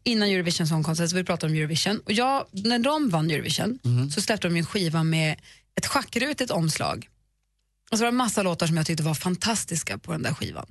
innan 0.04 0.28
Eurovision 0.28 0.66
Song 0.66 0.82
Contest, 0.82 1.14
vi 1.14 1.24
pratade 1.24 1.52
om 1.52 1.58
Eurovision. 1.58 2.00
Och 2.04 2.12
jag, 2.12 2.46
när 2.52 2.78
de 2.78 3.10
vann 3.10 3.30
Eurovision 3.30 3.78
så 4.14 4.20
släppte 4.20 4.48
de 4.48 4.56
en 4.56 4.66
skiva 4.66 5.02
med 5.04 5.36
ett 5.78 5.86
schackrutigt 5.86 6.50
omslag. 6.50 7.08
Och 7.90 7.98
så 7.98 8.04
var 8.04 8.06
det 8.06 8.12
en 8.14 8.16
massa 8.16 8.42
låtar 8.42 8.66
som 8.66 8.76
jag 8.76 8.86
tyckte 8.86 9.02
var 9.02 9.14
fantastiska 9.14 9.98
på 9.98 10.12
den 10.12 10.22
där 10.22 10.34
skivan. 10.34 10.66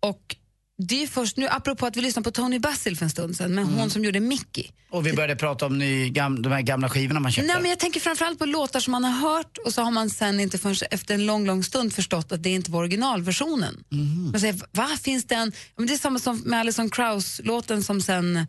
Och 0.00 0.36
det 0.78 1.02
är 1.02 1.06
först 1.06 1.36
nu, 1.36 1.48
apropå 1.48 1.86
att 1.86 1.96
vi 1.96 2.00
lyssnade 2.00 2.24
på 2.24 2.30
Tony 2.30 2.58
Basil 2.58 2.96
för 2.96 3.04
en 3.04 3.10
stund 3.10 3.36
sedan, 3.36 3.54
men 3.54 3.64
hon 3.64 3.90
som 3.90 4.04
gjorde 4.04 4.20
Mickey. 4.20 4.70
Och 4.90 5.06
vi 5.06 5.12
började 5.12 5.36
prata 5.36 5.66
om 5.66 5.78
ny, 5.78 6.08
gam, 6.10 6.42
de 6.42 6.52
här 6.52 6.60
gamla 6.60 6.88
skivorna 6.88 7.20
man 7.20 7.32
köpte. 7.32 7.52
Nej, 7.52 7.62
men 7.62 7.70
jag 7.70 7.78
tänker 7.78 8.00
framförallt 8.00 8.38
på 8.38 8.46
låtar 8.46 8.80
som 8.80 8.90
man 8.92 9.04
har 9.04 9.30
hört 9.30 9.58
och 9.58 9.74
så 9.74 9.82
har 9.82 9.90
man 9.90 10.10
sen 10.10 10.40
inte 10.40 10.58
förrän 10.58 10.76
efter 10.90 11.14
en 11.14 11.26
lång, 11.26 11.46
lång 11.46 11.64
stund 11.64 11.92
förstått 11.92 12.32
att 12.32 12.42
det 12.42 12.50
inte 12.50 12.70
var 12.70 12.78
originalversionen. 12.78 13.84
Man 14.32 14.40
säger, 14.40 14.56
va, 14.70 14.88
finns 15.02 15.24
det 15.24 15.34
en... 15.34 15.52
Ja, 15.54 15.62
Men 15.76 15.86
det 15.86 15.92
är 15.92 15.98
samma 15.98 16.18
som 16.18 16.38
med 16.38 16.60
Alison 16.60 16.90
Krauss-låten 16.90 17.82
som 17.82 18.00
sen, 18.00 18.46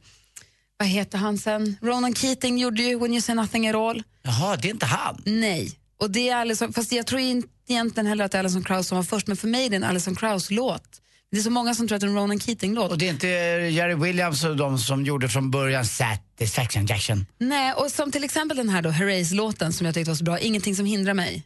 vad 0.77 0.87
heter 0.87 1.17
han 1.17 1.37
sen? 1.37 1.77
Ronan 1.81 2.15
Keating 2.15 2.57
gjorde 2.57 2.81
ju 2.81 2.99
When 2.99 3.11
you 3.11 3.21
say 3.21 3.35
nothing 3.35 3.67
at 3.67 3.75
all. 3.75 4.03
Jaha, 4.21 4.55
det 4.55 4.67
är 4.67 4.71
inte 4.71 4.85
han. 4.85 5.21
Nej. 5.25 5.71
Och 5.97 6.11
det 6.11 6.29
är 6.29 6.35
Alison, 6.35 6.73
fast 6.73 6.91
jag 6.91 7.07
tror 7.07 7.21
inte 7.21 7.47
egentligen 7.67 8.07
heller 8.07 8.25
att 8.25 8.31
det 8.31 8.37
är 8.37 8.39
Alison 8.39 8.63
Krauss 8.63 8.87
som 8.87 8.95
var 8.95 9.03
först, 9.03 9.27
men 9.27 9.37
för 9.37 9.47
mig 9.47 9.65
är 9.65 9.69
det 9.69 9.75
en 9.75 9.83
Alison 9.83 10.15
Krauss-låt. 10.15 10.99
Det 11.33 11.39
är 11.39 11.43
så 11.43 11.49
många 11.49 11.75
som 11.75 11.87
tror 11.87 11.95
att 11.95 12.01
det 12.01 12.07
är 12.07 12.09
en 12.09 12.15
Ronan 12.15 12.39
Keating-låt. 12.39 12.91
Och 12.91 12.97
det 12.97 13.07
är 13.07 13.09
inte 13.09 13.27
Jerry 13.27 13.95
Williams 13.95 14.43
och 14.43 14.57
de 14.57 14.77
som 14.77 15.05
gjorde 15.05 15.29
från 15.29 15.51
början 15.51 15.85
Satisfaction 15.85 16.85
Jackson. 16.85 17.25
Nej, 17.37 17.73
och 17.73 17.91
som 17.91 18.11
till 18.11 18.23
exempel 18.23 18.57
den 18.57 18.69
här 18.69 18.81
då, 18.81 18.89
Herreys-låten 18.89 19.73
som 19.73 19.85
jag 19.85 19.95
tyckte 19.95 20.11
var 20.11 20.15
så 20.15 20.23
bra, 20.23 20.39
Ingenting 20.39 20.75
som 20.75 20.85
hindrar 20.85 21.13
mig. 21.13 21.43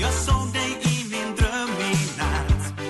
Jag 0.00 0.12
såg 0.12 0.52
dig 0.52 0.70
i 0.82 1.04
min 1.10 1.34
dröm 1.36 1.70
i 1.80 2.18
natt 2.18 2.80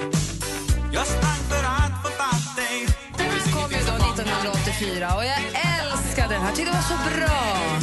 Jag 0.92 1.06
sprang 1.06 1.42
för 1.50 1.64
att 1.64 2.02
få 2.02 2.08
fatt 2.08 2.56
dig 2.56 2.86
Den 3.18 3.52
kom 3.52 3.70
ju 3.70 3.78
då 3.86 4.22
1984 4.22 5.16
och 5.16 5.24
jag 5.24 5.38
älskade 5.82 6.34
den 6.34 6.42
här. 6.42 6.48
Jag 6.48 6.56
tyckte 6.56 6.72
det 6.72 6.76
var 6.76 6.82
så 6.82 7.18
bra. 7.18 7.75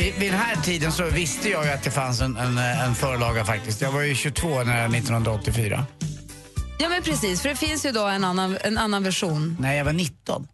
Vid, 0.00 0.14
vid 0.14 0.32
den 0.32 0.40
här 0.40 0.56
tiden 0.56 0.92
så 0.92 1.04
visste 1.04 1.48
jag 1.48 1.64
ju 1.64 1.70
att 1.70 1.82
det 1.82 1.90
fanns 1.90 2.20
en, 2.20 2.36
en, 2.36 2.58
en 2.58 2.94
förlaga 2.94 3.44
faktiskt. 3.44 3.80
Jag 3.80 3.92
var 3.92 4.00
ju 4.00 4.14
22 4.14 4.62
när 4.64 4.84
1984. 4.96 5.86
Ja 6.78 6.88
men 6.88 7.02
precis, 7.02 7.42
för 7.42 7.48
det 7.48 7.56
finns 7.56 7.86
ju 7.86 7.92
då 7.92 8.06
en 8.06 8.24
annan, 8.24 8.58
en 8.64 8.78
annan 8.78 9.02
version. 9.02 9.56
Nej, 9.60 9.78
jag 9.78 9.84
var 9.84 9.92
19. 9.92 10.48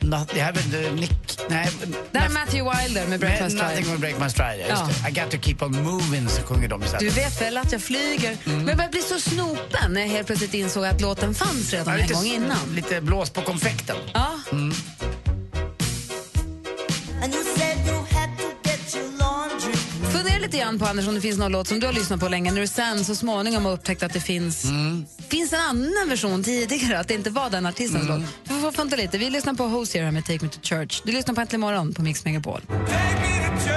Nå- 0.00 0.26
Det 0.34 0.40
här 0.40 0.48
är 0.48 0.52
väl 0.70 0.84
eh, 0.86 0.92
Nick... 0.92 1.10
Nej, 1.48 1.68
Det 2.12 2.18
här 2.18 2.26
är 2.28 2.32
Matthew 2.32 2.70
Wilder 2.84 3.06
med 3.06 3.20
Break 3.20 3.40
My 3.40 3.44
Nothing 3.54 3.58
Stride. 3.84 3.90
will 3.90 3.98
break 4.00 4.20
my 4.20 4.30
stride, 4.30 4.64
ja. 4.68 4.88
I 5.08 5.12
got 5.12 5.30
to 5.30 5.38
keep 5.38 5.56
on 5.60 5.82
moving, 5.82 6.28
så 6.28 6.42
sjunger 6.42 6.68
de 6.68 6.82
istället. 6.82 7.00
Du 7.14 7.20
vet 7.20 7.40
väl 7.42 7.56
att 7.56 7.72
jag 7.72 7.82
flyger? 7.82 8.36
Men 8.44 8.56
jag 8.68 8.76
började 8.76 8.88
bli 8.90 9.02
så 9.02 9.20
snopen 9.20 9.92
när 9.92 10.00
jag 10.00 10.08
helt 10.08 10.26
plötsligt 10.26 10.54
insåg 10.54 10.84
att 10.84 11.00
låten 11.00 11.34
fanns 11.34 11.72
redan 11.72 11.98
Ja, 11.98 12.04
en 12.04 12.12
gång 12.12 12.24
innan. 12.24 12.74
lite 12.74 13.00
blås 13.00 13.30
på 13.30 13.40
konfekten. 13.40 13.96
Ja. 14.14 14.30
And 14.52 14.74
lite 20.54 20.64
grann 20.64 20.78
på 20.78 20.86
Anders 20.86 21.08
om 21.08 21.14
det 21.14 21.20
finns 21.20 21.38
någon 21.38 21.52
låt 21.52 21.68
som 21.68 21.80
du 21.80 21.86
har 21.86 21.92
lyssnat 21.92 22.20
på 22.20 22.28
länge 22.28 22.52
när 22.52 22.60
du 22.60 22.66
sen 22.66 23.04
så 23.04 23.14
småningom 23.14 23.64
har 23.64 23.72
upptäckt 23.72 24.02
att 24.02 24.12
det 24.12 24.20
finns, 24.20 24.66
finns 25.28 25.52
en 25.52 25.60
annan 25.60 26.08
version 26.08 26.42
tidigare, 26.42 26.98
att 26.98 27.08
det 27.08 27.14
inte 27.14 27.30
var 27.30 27.50
den 27.50 27.66
artistens 27.66 28.08
låt. 28.08 28.20
Du 28.44 28.60
får 28.60 28.72
fundera 28.72 29.00
lite. 29.00 29.18
Vi 29.18 29.30
lyssnar 29.30 29.54
på 29.54 29.64
Hosier 29.64 30.10
med 30.10 30.24
Take 30.24 30.44
Me 30.44 30.50
To 30.50 30.60
Church. 30.62 31.02
Du 31.04 31.12
lyssnar 31.12 31.34
på 31.34 31.40
Äntligen 31.40 31.60
morgon 31.60 31.94
på 31.94 32.02
Mix 32.02 32.24
Megapol. 32.24 32.60
Take 32.60 33.73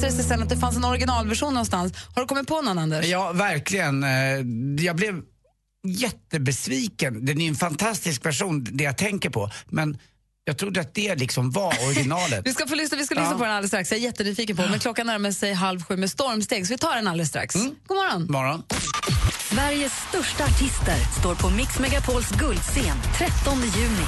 det 0.00 0.12
sig 0.12 0.24
sen 0.24 0.42
att 0.42 0.48
det 0.48 0.56
fanns 0.56 0.76
en 0.76 0.84
originalversion 0.84 1.54
någonstans. 1.54 1.92
Har 2.14 2.22
du 2.22 2.28
kommit 2.28 2.46
på 2.48 2.62
någon, 2.62 2.78
Anders? 2.78 3.06
Ja, 3.06 3.32
verkligen. 3.32 4.04
Eh, 4.04 4.10
Jag 4.86 4.96
blev 4.96 5.20
jättebesviken. 5.88 7.24
Det 7.24 7.32
är 7.32 7.40
en 7.40 7.54
fantastisk 7.54 8.26
version, 8.26 8.66
det 8.70 8.84
jag 8.84 8.98
tänker 8.98 9.30
på. 9.30 9.50
Men 9.66 9.98
jag 10.44 10.58
trodde 10.58 10.80
att 10.80 10.94
det 10.94 11.14
liksom 11.14 11.50
var 11.50 11.74
originalet. 11.86 12.40
Vi 12.46 12.52
ska 12.52 12.66
få 12.66 12.74
lyssna, 12.74 12.96
vi 12.96 13.04
ska 13.06 13.14
lyssna 13.14 13.30
Ja. 13.30 13.38
på 13.38 13.44
den 13.44 13.52
alldeles 13.52 13.70
strax. 13.70 13.90
Jag 13.90 13.98
är 13.98 14.02
jättenyfiken 14.04 14.56
på 14.56 14.62
den, 14.62 14.70
men 14.70 14.80
klockan 14.80 15.06
närmar 15.06 15.30
sig 15.30 15.52
halv 15.52 15.82
sju 15.84 15.96
med 15.96 16.10
stormsteg, 16.10 16.66
så 16.66 16.72
vi 16.74 16.78
tar 16.78 16.96
den 16.96 17.08
alldeles 17.08 17.28
strax. 17.28 17.54
Mm. 17.54 17.74
God 17.86 17.96
morgon! 17.96 18.26
Morgon. 18.32 18.62
Sveriges 19.50 19.92
största 20.08 20.44
artister 20.44 20.96
står 21.20 21.34
på 21.34 21.50
Mix 21.50 21.78
Megapols 21.78 22.30
guldscen 22.30 22.96
13 23.18 23.58
juni. 23.60 24.06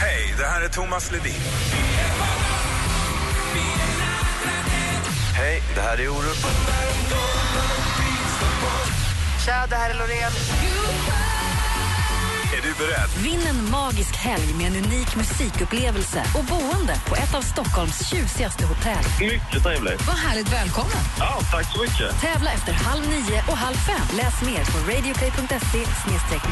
Hej, 0.00 0.34
det 0.38 0.46
här 0.46 0.62
är 0.62 0.68
Thomas 0.68 1.12
Ledin. 1.12 1.32
Hej, 5.38 5.62
det 5.74 5.80
här 5.80 6.00
är 6.00 6.08
Orup. 6.08 6.36
Tja, 9.46 9.66
det 9.70 9.76
här 9.76 9.90
är 9.90 9.94
Loreen. 9.94 10.32
Är 12.56 12.62
du 12.62 12.74
beredd? 12.84 13.10
Vinn 13.22 13.40
en 13.46 13.70
magisk 13.70 14.16
helg 14.16 14.54
med 14.58 14.66
en 14.66 14.76
unik 14.84 15.16
musikupplevelse 15.16 16.20
och 16.38 16.44
boende 16.44 16.94
på 17.08 17.14
ett 17.16 17.34
av 17.34 17.42
Stockholms 17.42 18.08
tjusigaste 18.10 18.66
hotell. 18.66 19.04
Mycket 19.20 19.62
trevligt. 19.62 20.06
Vad 20.06 20.16
härligt, 20.16 20.52
välkommen! 20.52 21.02
Ja, 21.18 21.40
tack 21.52 21.66
så 21.72 21.80
mycket. 21.82 22.20
Tävla 22.20 22.50
efter 22.52 22.72
halv 22.72 23.08
nio 23.08 23.38
och 23.48 23.56
halv 23.56 23.76
fem. 23.76 24.06
Läs 24.16 24.42
mer 24.42 24.64
på 24.72 24.78
radioplay.se 24.90 25.78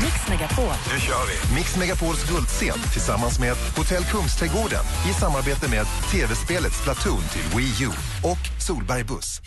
mixmegapol. 0.05 0.75
Nu 0.93 1.01
kör 1.01 1.25
vi. 1.31 1.55
Mix 1.55 1.77
Megapols 1.77 2.31
guldscen 2.31 2.79
tillsammans 2.93 3.39
med 3.39 3.57
Hotell 3.77 4.05
Kungsträdgården 4.05 4.85
i 5.11 5.13
samarbete 5.13 5.69
med 5.71 5.87
tv-spelet 6.13 6.73
Splatoon 6.73 7.23
till 7.33 7.59
Wii 7.59 7.85
U 7.85 7.91
och 8.23 8.63
Solberg 8.67 9.05
Buss. 9.05 9.41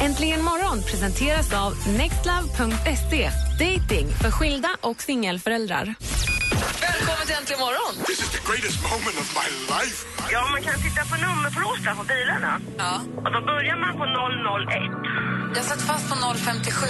Äntligen 0.00 0.44
morgon 0.44 0.82
presenteras 0.82 1.52
av 1.52 1.72
nextlove.se. 1.98 3.30
Dating 3.58 4.06
för 4.22 4.30
skilda 4.30 4.68
och 4.80 5.02
singelföräldrar. 5.02 5.94
Välkommen 6.80 7.26
till 7.26 7.36
Äntligen 7.38 7.60
morgon! 7.60 8.04
This 8.06 8.20
is 8.20 8.30
the 8.30 8.42
greatest 8.50 8.78
moment 8.82 9.16
of 9.22 9.28
my 9.40 9.48
life. 9.74 10.06
Ja, 10.32 10.40
man 10.50 10.62
kan 10.62 10.74
titta 10.86 11.02
på 11.10 11.16
nummerplåtar 11.26 11.94
på 11.94 12.04
bilarna. 12.12 12.60
Ja. 12.78 12.94
Och 13.24 13.32
då 13.32 13.40
börjar 13.40 13.76
man 13.84 13.92
på 14.00 14.04
001. 14.04 15.37
Jag 15.56 15.64
satt 15.64 15.82
fast 15.82 16.08
på 16.08 16.14
057 16.34 16.86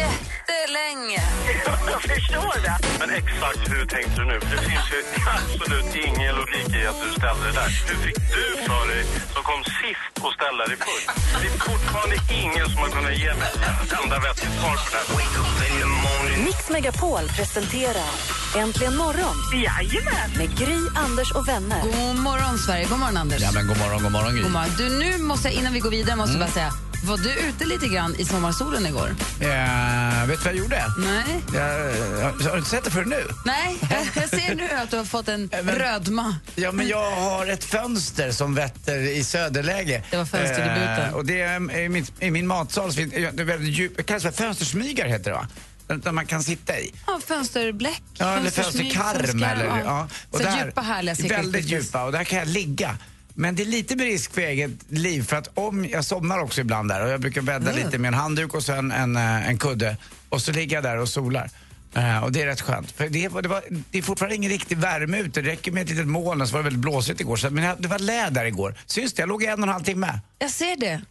jättelänge. 0.00 1.22
Jag 1.92 2.02
förstår 2.02 2.62
det. 2.62 2.76
Men 3.00 3.10
exakt 3.10 3.62
hur 3.72 3.86
tänkte 3.86 4.20
du 4.20 4.24
nu? 4.26 4.38
Det 4.40 4.60
finns 4.70 4.86
ju 4.94 5.00
absolut 5.36 5.94
ingen 6.06 6.34
logik 6.40 6.68
i 6.82 6.86
att 6.86 7.00
du 7.04 7.08
ställde 7.20 7.44
det 7.46 7.52
där. 7.60 7.70
Hur 7.88 7.96
fick 8.06 8.16
du 8.16 8.44
för 8.68 8.84
dig, 8.92 9.04
som 9.34 9.42
kom 9.50 9.62
sist, 9.64 10.12
att 10.26 10.34
ställa 10.38 10.62
dig 10.70 10.76
först? 10.86 11.06
Det 11.42 11.46
är 11.54 11.58
fortfarande 11.70 12.16
ingen 12.42 12.66
som 12.70 12.78
har 12.84 12.88
kunnat 12.96 13.16
ge 13.22 13.34
mig 13.34 13.48
ett 13.82 13.92
enda 14.02 14.18
vettigt 14.26 14.54
svar 14.60 14.76
på 14.76 14.86
det 14.92 14.96
här. 14.96 16.44
Mix 16.44 16.70
Megapol 16.70 17.28
presenterar 17.36 18.10
Äntligen 18.56 18.96
morgon 18.96 19.36
Jajamän. 19.54 20.30
med 20.38 20.58
Gry, 20.58 20.78
Anders 21.04 21.32
och 21.32 21.48
vänner. 21.48 21.82
God 21.82 22.16
morgon, 22.28 22.58
Sverige. 22.58 22.86
God 22.90 22.98
morgon, 22.98 23.16
Anders. 23.16 23.40
Ja, 23.42 23.50
men 23.54 23.66
god 23.66 23.78
morgon, 23.78 24.02
god 24.02 24.12
morgon, 24.12 24.32
Gry. 24.34 24.42
God 24.42 24.50
morgon. 24.52 24.70
Du, 24.78 24.88
nu 24.98 25.18
måste 25.18 25.48
jag, 25.48 25.54
innan 25.54 25.72
vi 25.72 25.80
går 25.80 25.90
vidare, 25.90 26.16
måste 26.16 26.32
jag 26.32 26.40
bara 26.40 26.50
säga, 26.50 26.72
var 27.06 27.16
du 27.16 27.32
ute 27.48 27.64
lite 27.64 27.88
grann 27.88 28.14
i 28.18 28.24
sommarsolen 28.24 28.86
igår? 28.86 29.14
Eh, 29.40 30.26
vet 30.26 30.38
du 30.38 30.44
vad 30.44 30.54
jag 30.54 30.56
gjorde? 30.56 30.84
Nej. 30.98 31.42
Jag, 31.54 31.96
jag, 32.20 32.32
har 32.32 32.52
du 32.52 32.58
inte 32.58 32.70
sett 32.70 32.84
det 32.84 32.90
för 32.90 33.04
nu? 33.04 33.22
Nej, 33.44 33.76
jag, 34.14 34.28
ser 34.28 34.54
nu 34.54 34.70
att 34.70 34.90
du 34.90 34.96
har 34.96 35.04
fått 35.04 35.28
en 35.28 35.50
Men- 35.52 35.74
rödma. 35.74 36.36
Ja, 36.54 36.72
men 36.72 36.88
jag 36.88 37.10
har 37.10 37.46
ett 37.46 37.64
fönster 37.64 38.30
som 38.30 38.54
vetter 38.54 38.98
i 38.98 39.24
söderläge. 39.24 40.02
Det 40.10 40.16
var 40.16 40.24
fönsterdebuten. 40.24 41.08
Eh, 41.08 41.14
och 41.14 41.24
det 41.26 41.40
är 41.40 41.78
i 41.78 41.88
min, 41.88 42.06
i 42.20 42.30
min 42.30 42.46
matsal 42.46 42.90
så 42.90 42.96
finns 42.96 43.12
det 43.12 43.40
är 43.40 43.44
väldigt 43.44 43.74
djup, 43.74 43.96
det 43.96 44.02
kallas 44.02 44.22
för 44.22 44.32
fönstersmygar 44.32 45.06
heter 45.06 45.30
det 45.30 45.36
va? 45.36 45.48
Där 45.86 46.12
man 46.12 46.26
kan 46.26 46.42
sitta 46.42 46.78
i. 46.78 46.94
Ja, 47.06 47.20
fönsterbläck, 47.26 48.02
Ja, 48.18 48.36
eller 48.36 48.50
fönstersmyg, 48.50 48.92
fönsterkarm. 48.94 49.42
Eller, 49.42 49.66
ja. 49.66 50.08
ja. 50.32 50.38
Så 50.38 50.64
djupa, 50.64 50.80
härliga 50.80 51.14
Väldigt 51.28 51.66
djupa 51.66 52.04
och 52.04 52.12
där 52.12 52.24
kan 52.24 52.38
jag 52.38 52.48
ligga. 52.48 52.96
Men 53.38 53.54
det 53.54 53.62
är 53.62 53.66
lite 53.66 53.96
med 53.96 54.06
risk 54.06 54.32
för 54.34 54.40
eget 54.40 54.70
liv 54.88 55.22
för 55.22 55.36
att 55.36 55.48
om 55.54 55.84
jag 55.84 56.04
somnar 56.04 56.38
också 56.38 56.60
ibland 56.60 56.88
där 56.88 57.04
och 57.04 57.08
jag 57.10 57.20
brukar 57.20 57.40
bädda 57.42 57.70
Mm. 57.72 57.84
lite 57.84 57.98
med 57.98 58.08
en 58.08 58.14
handduk 58.14 58.54
och 58.54 58.62
sen 58.62 58.92
en, 58.92 59.16
eh, 59.16 59.48
en 59.48 59.58
kudde 59.58 59.96
och 60.28 60.42
så 60.42 60.52
ligger 60.52 60.76
jag 60.76 60.84
där 60.84 60.96
och 60.98 61.08
solar. 61.08 61.50
Eh, 61.94 62.18
och 62.24 62.32
det 62.32 62.42
är 62.42 62.46
rätt 62.46 62.60
skönt. 62.60 62.90
För 62.90 63.08
det, 63.08 63.28
var- 63.28 63.42
det, 63.42 63.48
var, 63.48 63.62
det 63.90 63.98
är 63.98 64.02
fortfarande 64.02 64.36
ingen 64.36 64.50
riktig 64.50 64.78
värme 64.78 65.18
ute. 65.18 65.42
Det 65.42 65.50
räcker 65.50 65.72
med 65.72 65.82
ett 65.82 65.90
litet 65.90 66.06
moln 66.06 66.40
och 66.40 66.48
så 66.48 66.52
var 66.52 66.58
det 66.60 66.64
väldigt 66.64 66.80
blåsigt 66.82 67.20
igår. 67.20 67.36
Så, 67.36 67.50
men 67.50 67.76
det 67.82 67.88
var 67.88 67.98
läder 67.98 68.44
igår. 68.44 68.74
Syns 68.86 69.12
det? 69.12 69.22
Jag 69.22 69.28
låg 69.28 69.42
en 69.42 69.52
och 69.58 69.62
en 69.62 69.68
halv 69.68 69.84
timme. 69.84 70.20
Jag 70.38 70.50
ser 70.50 70.76
det. 70.76 71.02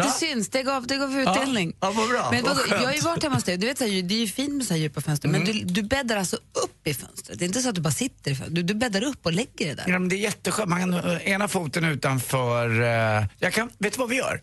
Ja. 0.00 0.06
Det 0.06 0.26
syns, 0.26 0.48
det 0.48 0.62
gav, 0.62 0.86
det 0.86 0.96
gav 0.96 1.18
utdelning. 1.20 1.72
Ja, 1.80 1.90
vad 1.90 2.08
bra. 2.08 2.28
Men 2.32 2.42
Vad 2.44 2.56
vadå, 2.56 2.68
jag 2.70 2.86
har 2.86 2.92
ju 2.92 3.00
varit 3.00 3.22
hemma 3.22 3.34
hos 3.34 3.44
dig. 3.44 3.56
Du 3.56 3.66
vet, 3.66 3.78
så 3.78 3.84
här, 3.84 4.02
det 4.02 4.14
är 4.14 4.18
ju 4.18 4.26
fint 4.28 4.54
med 4.54 4.66
så 4.66 4.74
här 4.74 4.80
djupa 4.80 5.00
fönster, 5.00 5.28
men 5.28 5.42
Mm. 5.42 5.52
du, 5.58 5.64
du 5.64 5.82
bäddar 5.82 6.16
alltså 6.16 6.36
upp 6.36 6.86
i 6.86 6.94
fönstret. 6.94 7.38
Det 7.38 7.44
är 7.44 7.46
inte 7.46 7.60
så 7.60 7.68
att 7.68 7.74
du 7.74 7.80
bara 7.80 7.90
sitter 7.92 8.30
i 8.30 8.34
fönstret. 8.34 8.54
Du, 8.54 8.62
du 8.62 8.74
bäddar 8.74 9.02
upp 9.04 9.26
och 9.26 9.32
lägger 9.32 9.66
det 9.68 9.74
där. 9.74 9.84
Ja, 9.86 9.98
men 9.98 10.08
det 10.08 10.16
är 10.16 10.20
jätteskönt. 10.20 10.68
Man 10.68 10.80
kan 10.80 10.92
ha 10.92 11.20
ena 11.20 11.48
foten 11.48 11.84
utanför... 11.84 12.80
eh, 12.82 13.26
jag 13.38 13.52
kan, 13.52 13.70
vet 13.78 13.92
du 13.92 13.98
vad 13.98 14.08
vi 14.08 14.16
gör? 14.16 14.40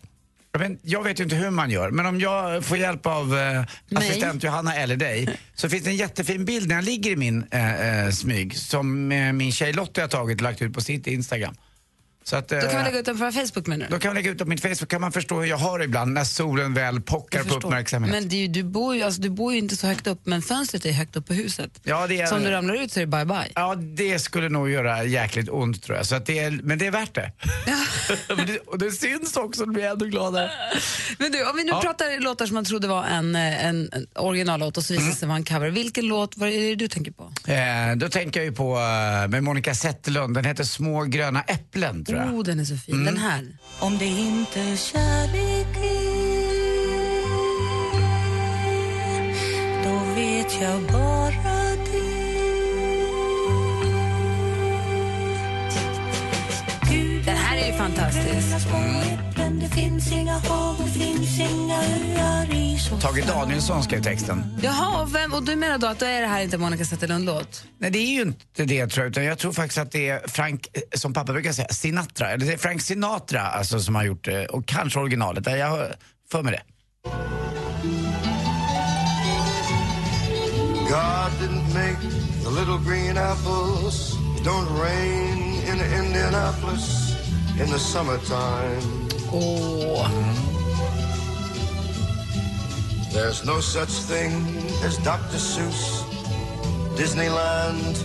Jag 0.52 0.58
vet, 0.60 0.78
jag 0.82 1.02
vet 1.04 1.20
ju 1.20 1.24
inte 1.24 1.36
hur 1.36 1.50
man 1.50 1.70
gör, 1.70 1.90
men 1.90 2.06
om 2.06 2.20
jag 2.20 2.64
får 2.64 2.78
hjälp 2.78 3.06
av 3.06 3.38
eh, 3.38 3.64
assistent 3.98 4.42
Johanna 4.42 4.74
eller 4.74 4.96
dig 4.96 5.38
så 5.54 5.68
finns 5.68 5.84
det 5.84 5.90
en 5.90 5.96
jättefin 5.96 6.44
bild 6.44 6.68
när 6.68 6.74
jag 6.74 6.84
ligger 6.84 7.10
i 7.10 7.16
min 7.16 7.44
eh, 7.50 8.04
eh, 8.04 8.10
smyg 8.10 8.56
som 8.58 9.12
eh, 9.12 9.32
min 9.32 9.52
tjej 9.52 9.72
Lotta 9.72 10.00
har 10.00 10.08
tagit 10.08 10.38
och 10.38 10.42
lagt 10.42 10.62
ut 10.62 10.72
på 10.74 10.80
sitt 10.80 11.06
Instagram. 11.06 11.54
Så 12.28 12.36
att, 12.36 12.48
Då 12.48 12.60
kan 12.60 12.70
eh, 12.70 12.76
vi 12.78 12.84
lägga 12.84 12.98
ut 12.98 13.04
den 13.06 13.18
på 13.18 13.32
Facebook 13.32 13.66
menar 13.66 13.86
du? 13.86 13.92
då 13.94 13.98
kan 13.98 14.10
vi 14.10 14.14
lägga 14.14 14.30
ut 14.30 14.38
det 14.38 14.44
på 14.44 14.48
min 14.48 14.58
Facebook 14.58 14.88
kan 14.88 15.00
man 15.00 15.12
förstå 15.12 15.40
hur 15.40 15.46
jag 15.48 15.56
har 15.56 15.78
det 15.78 15.84
ibland 15.84 16.12
när 16.12 16.24
solen 16.24 16.74
väl 16.74 17.00
pockar 17.00 17.44
på 17.44 17.54
uppmärksamhet. 17.54 18.10
Men 18.12 18.28
ju, 18.28 18.46
du, 18.48 18.62
bor 18.62 18.96
ju, 18.96 19.02
alltså, 19.02 19.20
du 19.22 19.30
bor 19.30 19.52
ju 19.52 19.58
inte 19.58 19.76
så 19.76 19.86
högt 19.86 20.06
upp, 20.06 20.20
men 20.24 20.42
fönstret 20.42 20.84
är 20.86 20.92
högt 20.92 21.16
upp 21.16 21.26
på 21.26 21.34
huset. 21.34 21.80
Ja, 21.82 22.06
det 22.06 22.20
är- 22.20 22.26
Så 22.26 22.36
om 22.36 22.42
du 22.42 22.50
ramlar 22.50 22.74
ut 22.74 22.92
så 22.92 23.00
är 23.00 23.06
det 23.06 23.10
bye 23.10 23.24
bye. 23.24 23.48
Ja, 23.54 23.74
det 23.74 24.18
skulle 24.18 24.48
nog 24.48 24.70
göra 24.70 25.04
jäkligt 25.04 25.48
ont 25.50 25.82
tror 25.82 25.96
jag. 25.96 26.06
Så 26.06 26.14
att 26.14 26.26
det 26.26 26.38
är, 26.38 26.50
men 26.62 26.78
det 26.78 26.86
är 26.86 26.90
värt 26.90 27.14
det. 27.14 27.32
Det. 28.46 28.58
Och 28.58 28.78
det 28.78 28.90
syns 28.90 29.36
också, 29.36 29.64
då 29.64 29.72
blir 29.72 29.84
jag 29.84 29.92
ännu 30.02 30.10
gladare. 30.10 30.50
Men 31.18 31.32
du, 31.32 31.44
om 31.50 31.56
vi 31.56 31.64
nu 31.64 31.70
Ja. 31.70 31.80
pratar 31.80 32.20
låtar 32.20 32.46
som 32.46 32.54
man 32.54 32.64
trodde 32.64 32.88
var 32.88 33.04
en, 33.04 33.36
eh, 33.36 33.64
en, 33.66 33.88
en 33.92 34.06
originallåt 34.14 34.76
och 34.76 34.84
så 34.84 34.92
visar 34.92 35.06
det 35.08 35.14
sig 35.14 35.28
vara 35.28 35.36
en 35.38 35.44
cover. 35.44 35.70
Vilken 35.70 36.06
låt 36.06 36.36
vad 36.36 36.48
är 36.48 36.60
det 36.60 36.74
du 36.74 36.88
tänker 36.88 37.12
på? 37.12 37.32
Eh, 37.52 37.96
då 37.96 38.08
tänker 38.08 38.40
jag 38.40 38.44
ju 38.44 38.52
på 38.52 38.72
eh, 38.76 39.28
med 39.28 39.42
Monica 39.44 39.74
Zetterlund, 39.74 40.34
den 40.34 40.44
heter 40.44 40.64
Små 40.64 41.04
gröna 41.04 41.42
äpplen 41.42 42.04
tror 42.04 42.17
jag. 42.17 42.17
Oh, 42.24 42.42
den 42.42 42.60
är 42.60 42.64
så 42.64 42.76
fin. 42.76 42.94
Mm. 42.94 43.06
Den 43.06 43.16
här. 43.16 43.56
Om 43.80 43.98
det 43.98 44.06
inte 44.06 44.60
är 44.60 44.76
kärlek 44.76 45.66
då 49.84 50.14
vet 50.14 50.60
jag 50.60 50.82
bara 50.82 51.58
Den 57.28 57.36
här 57.36 57.56
är 57.56 57.66
ju 57.66 57.72
fantastisk. 57.72 58.68
Det 59.50 59.68
finns 59.68 60.12
inga 60.12 60.38
hav, 60.38 60.76
det 60.78 60.90
finns 60.90 61.40
inga 61.40 61.76
öar 61.76 62.54
i 62.54 62.78
så 62.78 62.96
Tage 62.96 63.26
Danielsson 63.26 63.82
skrev 63.82 64.02
texten. 64.02 64.44
Jaha, 64.62 65.02
och, 65.02 65.14
vem, 65.14 65.34
och 65.34 65.42
du 65.42 65.56
menar 65.56 65.78
då 65.78 65.86
att 65.86 65.98
då 65.98 66.06
är 66.06 66.20
det 66.20 66.26
här 66.26 66.42
inte 66.42 66.58
Monica 66.58 66.84
Zetterlund-låt? 66.84 67.64
Nej, 67.78 67.90
det 67.90 67.98
är 67.98 68.12
ju 68.12 68.22
inte 68.22 68.64
det 68.64 68.86
tror 68.86 69.04
jag, 69.04 69.10
utan 69.10 69.24
jag 69.24 69.38
tror 69.38 69.52
faktiskt 69.52 69.78
att 69.78 69.92
det 69.92 70.08
är 70.08 70.28
Frank, 70.28 70.68
eh, 70.72 70.82
som 70.94 71.12
pappa 71.12 71.32
brukar 71.32 71.52
säga, 71.52 71.68
Sinatra. 71.68 72.30
Eller 72.30 72.46
det 72.46 72.52
är 72.52 72.58
Frank 72.58 72.82
Sinatra 72.82 73.40
alltså, 73.40 73.80
som 73.80 73.94
har 73.94 74.04
gjort 74.04 74.24
det, 74.24 74.46
och 74.46 74.66
kanske 74.66 75.00
originalet. 75.00 75.46
Jag 75.46 75.70
har 75.70 75.94
för 76.30 76.42
mig 76.42 76.52
det. 76.52 76.62
God 80.88 81.32
didn't 81.40 81.74
make 81.74 82.00
the 82.44 82.50
little 82.50 82.78
green 82.78 83.18
apples. 83.18 84.14
It 84.38 84.44
don't 84.44 84.68
rain 84.80 85.38
in 85.68 86.04
Indianapolis 86.04 87.14
in 87.60 87.66
the 87.66 87.78
summertime. 87.78 89.07
Åh. 89.32 90.08
There's 93.12 93.44
no 93.44 93.60
such 93.60 93.90
thing 94.08 94.32
as 94.86 94.96
Dr. 94.98 95.38
Seuss, 95.38 96.04
Disneyland, 96.96 97.96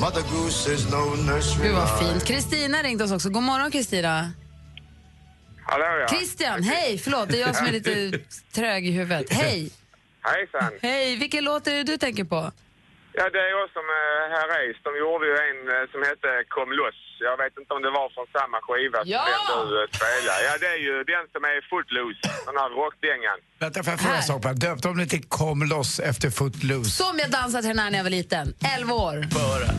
Mother 0.00 0.22
Goose 0.32 0.66
is 0.74 0.90
no 0.90 1.14
nursery 1.14 1.68
Gud 1.68 1.76
vad 1.76 1.98
fint. 1.98 2.24
Kristina 2.24 2.82
ringde 2.82 3.04
oss 3.04 3.12
också. 3.12 3.30
God 3.30 3.42
morgon 3.42 3.70
Kristina. 3.70 4.32
Hallå 5.66 5.84
ja. 5.84 6.08
Christian, 6.08 6.62
hej! 6.62 6.98
Förlåt, 6.98 7.28
det 7.28 7.42
är 7.42 7.46
jag 7.46 7.56
som 7.56 7.66
är 7.66 7.72
lite 7.72 8.18
trög 8.52 8.86
i 8.86 8.90
huvudet. 8.90 9.32
Hej! 9.32 9.70
Hejsan. 10.22 10.72
Hej! 10.82 11.16
Vilken 11.16 11.44
låt 11.44 11.66
är 11.66 11.74
det 11.74 11.82
du 11.82 11.96
tänker 11.96 12.24
på? 12.24 12.52
Ja, 13.18 13.24
det 13.34 13.42
är 13.50 13.54
också 13.64 13.80
med 13.92 14.04
Herr 14.32 14.48
Reis. 14.54 14.76
De 14.86 14.90
gjorde 15.02 15.24
ju 15.30 15.36
en 15.48 15.60
eh, 15.74 15.84
som 15.92 16.00
hette 16.08 16.28
Kom 16.56 16.70
loss. 16.80 17.00
Jag 17.28 17.36
vet 17.42 17.54
inte 17.60 17.70
om 17.76 17.82
det 17.86 17.92
var 18.00 18.08
från 18.14 18.26
samma 18.38 18.58
skiva 18.66 18.98
ja! 19.04 19.24
som 19.48 19.58
den 19.58 19.68
du 19.72 19.76
eh, 19.82 19.88
spelar. 19.96 20.38
Ja, 20.46 20.52
det 20.62 20.70
är 20.76 20.80
ju 20.88 20.94
den 21.14 21.24
som 21.34 21.42
är 21.50 21.56
Footloose, 21.70 22.20
den 22.48 22.56
här 22.60 22.70
rockdängan. 22.80 23.38
Vänta, 23.62 23.82
får 23.84 23.92
jag 23.92 24.00
fråga 24.00 24.16
en 24.16 24.30
sak 24.32 24.42
bara? 24.42 24.56
Döpte 24.66 24.88
de 24.88 24.96
den 24.98 25.08
till 25.08 25.24
Kom 25.38 25.58
loss 25.74 25.92
efter 26.10 26.28
Footloose? 26.30 26.90
Som 27.02 27.14
jag 27.22 27.30
dansade 27.30 27.62
till 27.62 27.74
den 27.76 27.82
här 27.84 27.90
när 27.90 27.98
jag 27.98 28.06
var 28.10 28.16
liten. 28.20 28.46
11 28.78 28.94
år. 28.94 29.16
Bara. 29.40 29.70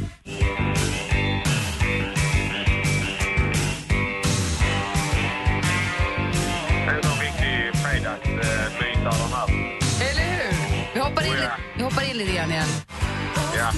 Vi 10.93 10.99
hoppar 10.99 11.21
oh, 11.21 11.35
vi 11.77 11.83
hoppar 11.83 12.09
in 12.09 12.17
lite 12.17 12.35
grann 12.35 12.51
igen. 12.51 12.67
Här 13.61 13.71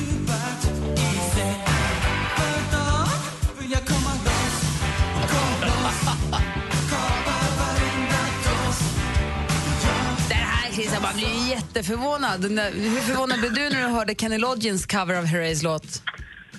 Christian, 10.71 11.01
man 11.01 11.15
blir 11.15 11.49
jätteförvånad. 11.49 12.43
Hur 12.73 13.01
förvånad 13.01 13.39
blev 13.39 13.53
du 13.53 13.69
när 13.69 13.81
du 13.81 13.87
hörde 13.87 14.15
Kenny 14.15 14.37
Loggins 14.37 14.85
cover 14.85 15.17
av 15.17 15.25
Herreys 15.25 15.63
låt? 15.63 16.03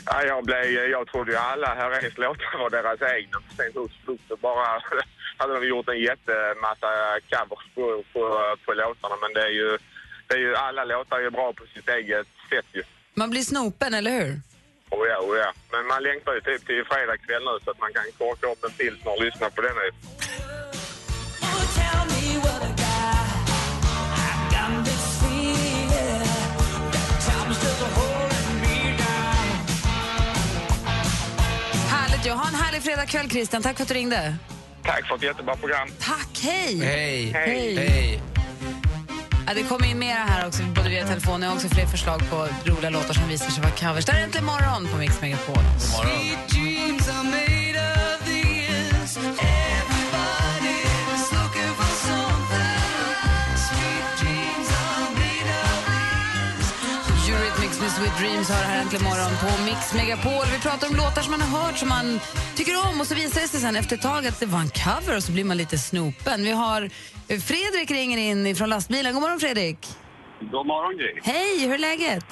Ja, 0.07 0.23
jag, 0.25 0.45
blev, 0.45 0.65
jag 0.65 1.07
trodde 1.07 1.33
ju 1.33 1.39
alla 1.39 1.75
Herreys 1.75 2.19
låtar 2.19 2.59
var 2.59 2.71
deras 2.71 3.03
egna. 3.03 3.39
Sen 3.57 3.73
så 4.29 4.37
bara 4.37 4.83
hade 5.39 5.61
de 5.61 5.67
gjort 5.67 5.89
en 5.89 6.01
jättemassa 6.01 6.87
covers 7.31 7.65
på, 7.75 8.05
på, 8.13 8.21
på 8.65 8.73
låtarna. 8.73 9.17
Men 9.21 9.33
det 9.35 9.43
är 9.43 9.55
ju, 9.61 9.79
det 10.27 10.35
är 10.35 10.39
ju, 10.39 10.57
alla 10.57 10.85
låtar 10.85 11.17
är 11.17 11.23
ju 11.23 11.31
bra 11.31 11.53
på 11.53 11.65
sitt 11.75 11.89
eget 11.89 12.27
sätt 12.51 12.67
ju. 12.73 12.83
Man 13.15 13.31
blir 13.31 13.43
snopen, 13.43 13.95
eller 13.95 14.11
hur? 14.11 14.41
Oh 14.91 15.07
ja, 15.09 15.19
oh 15.27 15.37
ja. 15.37 15.53
Men 15.73 15.87
man 15.87 16.03
längtar 16.03 16.35
ju 16.35 16.41
typ 16.41 16.67
till 16.67 16.85
fredag 16.91 17.17
kväll 17.27 17.43
nu 17.45 17.65
så 17.65 17.71
att 17.71 17.81
man 17.81 17.93
kan 17.93 18.03
korka 18.19 18.47
upp 18.47 18.65
en 18.65 18.71
pilsner 18.71 19.13
och 19.13 19.25
lyssna 19.25 19.51
på 19.51 19.61
den 19.61 19.75
nu. 19.75 19.89
Härligt. 31.89 32.27
Jag 32.27 32.35
har 32.35 32.49
en 32.49 32.55
härlig 32.55 32.83
fredagkväll, 32.83 33.31
Christian. 33.31 33.63
Tack 33.63 33.77
för 33.77 33.83
att 33.83 33.89
du 33.89 33.95
ringde. 33.95 34.35
Tack 34.83 35.09
för 35.09 35.15
ett 35.15 35.23
jättebra 35.23 35.57
program. 35.57 35.89
Tack, 36.01 36.41
hej! 36.43 36.79
Hej. 36.79 37.33
Hej. 37.35 37.77
Hej. 37.77 38.21
Ja, 39.47 39.55
det 39.55 39.63
kommer 39.63 39.87
in 39.87 39.99
mera 39.99 40.19
här 40.19 40.47
också, 40.47 40.63
både 40.63 40.89
via 40.89 41.07
telefon 41.07 41.43
och 41.43 41.53
också 41.53 41.69
fler 41.69 41.87
förslag 41.87 42.23
på 42.31 42.49
roliga 42.65 42.91
låtar 42.91 43.15
som 43.15 43.29
visar 43.29 43.51
sig 43.51 43.63
vara 43.63 43.73
covers. 43.73 44.05
Där 44.05 44.15
är 44.15 44.23
äntligen 44.23 44.47
morgon 44.47 44.89
på 44.93 44.99
Mix 44.99 45.21
Megapol. 45.21 45.55
God 45.55 45.65
morgon. 45.65 46.54
Sweet 57.97 58.19
Dreams 58.21 58.49
har 58.51 58.65
här 58.65 58.83
äntligen 58.83 59.05
morgon 59.05 59.33
på 59.43 59.51
Mix 59.69 59.95
Megapol. 59.95 60.45
Vi 60.55 60.59
pratar 60.69 60.87
om 60.91 60.95
låtar 61.03 61.23
som 61.27 61.31
man 61.31 61.41
har 61.47 61.53
hört 61.61 61.77
som 61.83 61.89
man 61.89 62.07
tycker 62.59 62.75
om 62.89 63.01
och 63.01 63.07
så 63.07 63.15
visar 63.15 63.41
det 63.41 63.49
sig 63.49 63.61
sen 63.61 63.77
efter 63.77 63.97
ett 63.97 64.03
tag 64.03 64.27
att 64.27 64.41
det 64.41 64.47
var 64.47 64.61
en 64.67 64.73
cover 64.85 65.17
och 65.17 65.23
så 65.23 65.33
blir 65.33 65.45
man 65.45 65.57
lite 65.57 65.79
snopen. 65.79 66.39
Vi 66.49 66.55
har 66.65 66.81
eh, 67.31 67.39
Fredrik 67.51 67.91
ringer 67.99 68.19
in 68.19 68.57
från 68.57 68.69
lastbilen. 68.75 69.13
God 69.15 69.23
morgon 69.23 69.41
Fredrik! 69.41 69.79
God 70.41 70.67
morgon, 70.67 70.93
Gry. 71.01 71.13
Hej, 71.23 71.67
hur 71.67 71.75
är 71.75 71.79
läget? 71.79 72.27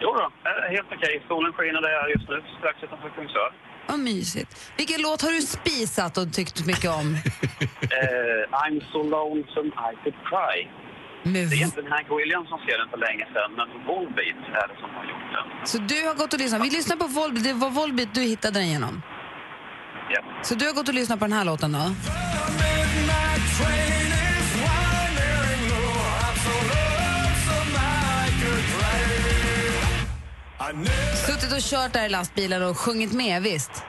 Jo 0.00 0.08
då, 0.20 0.24
eh, 0.48 0.70
helt 0.76 0.88
okej. 0.96 1.22
Solen 1.28 1.52
skiner 1.52 1.80
där 1.82 1.90
jag 1.96 2.02
är 2.06 2.10
just 2.16 2.28
nu, 2.28 2.36
strax 2.58 2.82
utanför 2.82 3.08
Kungsör. 3.16 3.50
Vad 3.88 3.98
mysigt. 3.98 4.72
Vilken 4.76 5.02
låt 5.02 5.22
har 5.22 5.30
du 5.30 5.40
spisat 5.40 6.18
och 6.18 6.32
tyckt 6.32 6.66
mycket 6.66 6.90
om? 6.90 7.16
Eh, 7.82 8.58
I'm 8.64 8.80
so 8.92 9.02
lonesome 9.02 9.68
I 9.68 9.92
could 10.02 10.14
cry. 10.30 10.56
Men 11.22 11.32
Det 11.32 11.40
är 11.40 11.54
egentligen 11.54 11.92
Hank 11.92 12.06
Williams 12.20 12.48
som 12.48 12.58
skrev 12.58 12.78
den 12.82 12.88
för 12.94 13.00
länge 13.06 13.24
sedan, 13.34 13.50
men 13.58 13.68
Volbeat 13.86 14.40
är 14.62 14.66
det 14.70 14.76
som 14.82 14.90
har 14.98 15.04
gjort 15.12 15.28
den. 15.36 15.66
Så 15.70 15.78
du 15.78 16.06
har 16.08 16.14
gått 16.14 16.32
och 16.32 16.38
lyssnat. 16.38 16.62
Vi 16.66 16.70
lyssnar 16.70 16.96
på 16.96 17.06
Volbeat. 17.06 17.44
Det 17.44 17.52
var 17.52 17.70
Volbeat 17.70 18.14
du 18.14 18.20
hittade 18.20 18.58
den 18.58 18.68
genom. 18.68 19.02
Ja. 20.14 20.20
Så 20.42 20.54
du 20.54 20.66
har 20.66 20.74
gått 20.74 20.88
och 20.88 20.94
lyssnat 20.94 21.18
på 21.18 21.24
den 21.24 21.32
här 21.32 21.44
låten 21.44 21.72
då? 21.72 21.84
Suttit 31.26 31.52
och 31.52 31.60
kört 31.60 31.92
där 31.92 32.06
i 32.06 32.08
lastbilen 32.08 32.62
och 32.62 32.78
sjungit 32.78 33.12
med, 33.12 33.42
visst? 33.42 33.84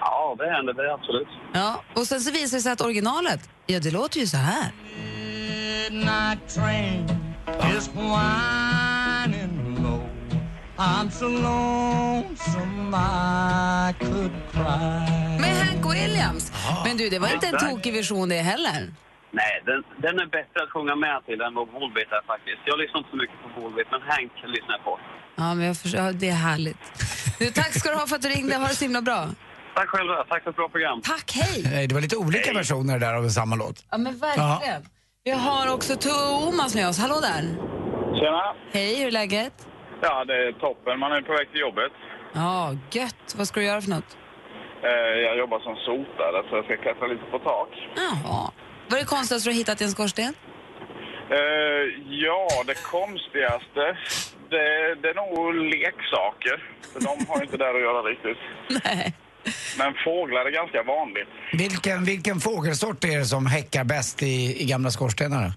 Ja, 0.00 0.34
det 0.38 0.50
händer 0.50 0.72
det 0.74 0.94
absolut. 0.94 1.28
Ja, 1.52 1.82
och 1.94 2.06
sen 2.06 2.20
så 2.20 2.30
visar 2.32 2.56
det 2.56 2.62
sig 2.62 2.72
att 2.72 2.80
originalet, 2.80 3.50
ja 3.66 3.80
det 3.80 3.90
låter 3.90 4.20
ju 4.20 4.26
så 4.26 4.36
här. 4.36 4.72
Midnight 5.90 6.48
train 6.48 7.06
just 7.72 7.90
whining 7.94 9.82
low. 9.84 10.02
I'm 10.78 11.10
so 11.10 11.28
lonesome 11.28 12.94
I 12.94 13.94
could 14.00 14.32
cry. 14.52 15.38
Med 15.40 15.56
Hank 15.56 15.84
Williams. 15.94 16.52
Men 16.84 16.96
du, 16.96 17.08
det 17.08 17.18
var 17.18 17.28
inte 17.34 17.46
en 17.46 17.54
Exakt. 17.54 17.72
tokig 17.72 17.92
version 17.94 18.28
det 18.28 18.36
heller. 18.36 18.94
Nej, 19.30 19.62
den, 19.66 19.82
den 20.02 20.18
är 20.18 20.26
bättre 20.26 20.62
att 20.64 20.70
sjunga 20.70 20.94
med 20.96 21.26
till 21.26 21.40
än 21.40 21.54
vad 21.54 21.68
Volbeat 21.68 22.12
är 22.18 22.26
faktiskt. 22.26 22.58
Jag 22.64 22.78
lyssnar 22.78 22.98
inte 22.98 23.10
så 23.10 23.16
mycket 23.16 23.36
på 23.42 23.60
Volbeat, 23.60 23.88
men 23.90 24.00
Hank 24.10 24.32
lyssnar 24.56 24.72
jag 24.76 24.84
på. 24.84 24.98
Ja, 25.36 25.54
men 25.54 25.66
jag 25.66 25.76
förstår, 25.76 26.00
ja, 26.00 26.12
det 26.12 26.28
är 26.28 26.40
härligt. 26.50 26.84
Du, 27.38 27.50
tack 27.50 27.72
ska 27.78 27.90
du 27.90 27.96
ha 27.96 28.06
för 28.06 28.16
att 28.16 28.22
du 28.22 28.28
ringde. 28.28 28.56
Ha 28.56 28.68
det 28.68 28.74
så 28.74 28.84
himla 28.84 29.02
bra. 29.02 29.28
Tack 29.74 29.88
själva, 29.88 30.24
tack 30.28 30.42
för 30.42 30.50
ett 30.50 30.56
bra 30.56 30.68
program. 30.68 31.02
Tack, 31.02 31.32
hej! 31.32 31.62
Hej. 31.66 31.86
Det 31.86 31.94
var 31.94 32.02
lite 32.02 32.16
olika 32.16 32.52
versioner 32.52 32.98
där 32.98 33.14
av 33.14 33.28
samma 33.28 33.56
låt. 33.56 33.84
Ja, 33.90 33.98
men 33.98 34.18
verkligen. 34.18 34.82
Vi 35.28 35.32
har 35.32 35.74
också 35.74 35.96
Thomas 35.96 36.74
med 36.74 36.88
oss. 36.88 36.98
Hallå 36.98 37.14
där. 37.20 37.42
Tjena! 38.18 38.54
Hej, 38.72 38.96
hur 38.98 39.06
är 39.06 39.10
läget? 39.10 39.68
Ja, 40.02 40.24
det 40.24 40.34
är 40.48 40.52
toppen. 40.52 40.98
Man 40.98 41.12
är 41.12 41.22
på 41.22 41.32
väg 41.32 41.50
till 41.50 41.60
jobbet. 41.60 41.92
Ja, 42.32 42.74
gött. 42.90 43.34
Vad 43.38 43.46
ska 43.48 43.60
du 43.60 43.66
göra 43.66 43.80
för 43.80 43.90
något? 43.90 44.16
Eh, 44.82 44.90
Jag 45.28 45.38
jobbar 45.38 45.60
som 45.60 45.76
sotare, 45.76 46.38
så 46.50 46.56
jag 46.56 46.64
ska 46.64 46.76
klättra 46.76 47.06
lite 47.06 47.24
på 47.30 47.38
tak. 47.38 47.68
Jaha. 47.96 48.50
Vad 48.88 48.96
är 48.98 49.02
det 49.04 49.08
konstigaste 49.16 49.48
du 49.48 49.52
har 49.52 49.58
hittat 49.58 49.80
i 49.80 49.84
en 49.84 49.90
skorsten? 49.90 50.34
Eh, 51.30 51.84
Ja, 52.26 52.48
det 52.66 52.82
konstigaste, 52.82 53.84
det, 54.50 54.94
det 55.02 55.08
är 55.08 55.14
nog 55.14 55.54
leksaker. 55.54 56.56
För 56.92 57.00
de 57.00 57.26
har 57.28 57.42
inte 57.42 57.56
där 57.56 57.74
att 57.74 57.80
göra 57.80 58.02
riktigt. 58.02 58.38
Nej. 58.84 59.14
Men 59.78 59.94
fåglar 60.04 60.44
är 60.48 60.50
ganska 60.50 60.82
vanligt. 60.82 61.28
Vilken, 61.52 62.04
vilken 62.04 62.40
fågelsort 62.40 63.04
är 63.04 63.18
det 63.18 63.24
som 63.24 63.46
häckar 63.46 63.84
bäst 63.84 64.22
i, 64.22 64.62
i 64.62 64.64
gamla 64.64 64.90
skorstenar? 64.90 65.52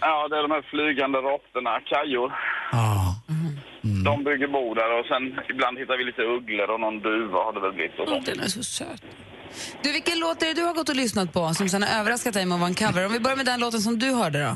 Ja, 0.00 0.28
det 0.28 0.36
är 0.38 0.42
de 0.42 0.50
här 0.50 0.64
flygande 0.70 1.18
råttorna, 1.18 1.80
kajor. 1.80 2.32
Ja. 2.72 3.16
De 4.04 4.24
bygger 4.24 4.48
bo 4.48 4.74
där 4.74 4.90
och 4.98 5.06
sen 5.06 5.22
ibland 5.52 5.78
hittar 5.78 5.96
vi 5.98 6.04
lite 6.04 6.22
ugglor 6.22 6.70
och 6.70 6.80
någon 6.80 7.00
duva 7.00 7.38
har 7.46 7.52
det 7.52 7.60
väl 7.60 7.72
blivit. 7.72 7.98
Och 8.00 8.08
så. 8.08 8.20
Den 8.30 8.40
är 8.40 8.50
så 8.58 8.62
söt. 8.62 9.02
Du, 9.82 9.92
vilken 9.92 10.18
låt 10.18 10.42
är 10.42 10.46
det 10.46 10.54
du 10.54 10.64
har 10.64 10.74
gått 10.74 10.88
och 10.88 10.96
lyssnat 10.96 11.32
på 11.32 11.54
som 11.54 11.68
sen 11.68 11.82
har 11.82 12.00
överraskat 12.00 12.34
dig 12.34 12.46
med 12.46 12.54
att 12.54 12.60
vara 12.60 12.72
en 12.74 12.80
cover? 12.82 13.06
Om 13.06 13.12
vi 13.12 13.20
börjar 13.20 13.36
med 13.36 13.46
den 13.46 13.60
låten 13.60 13.80
som 13.80 13.98
du 13.98 14.10
hörde 14.20 14.38
då. 14.48 14.52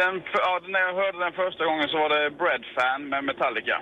Den, 0.00 0.14
ja, 0.46 0.52
när 0.74 0.80
jag 0.80 0.94
hörde 1.02 1.18
den 1.26 1.32
första 1.42 1.62
gången 1.68 1.88
så 1.88 1.96
var 2.02 2.10
det 2.14 2.30
Bread 2.40 2.64
Fan 2.74 3.02
med 3.12 3.24
Metallica. 3.24 3.76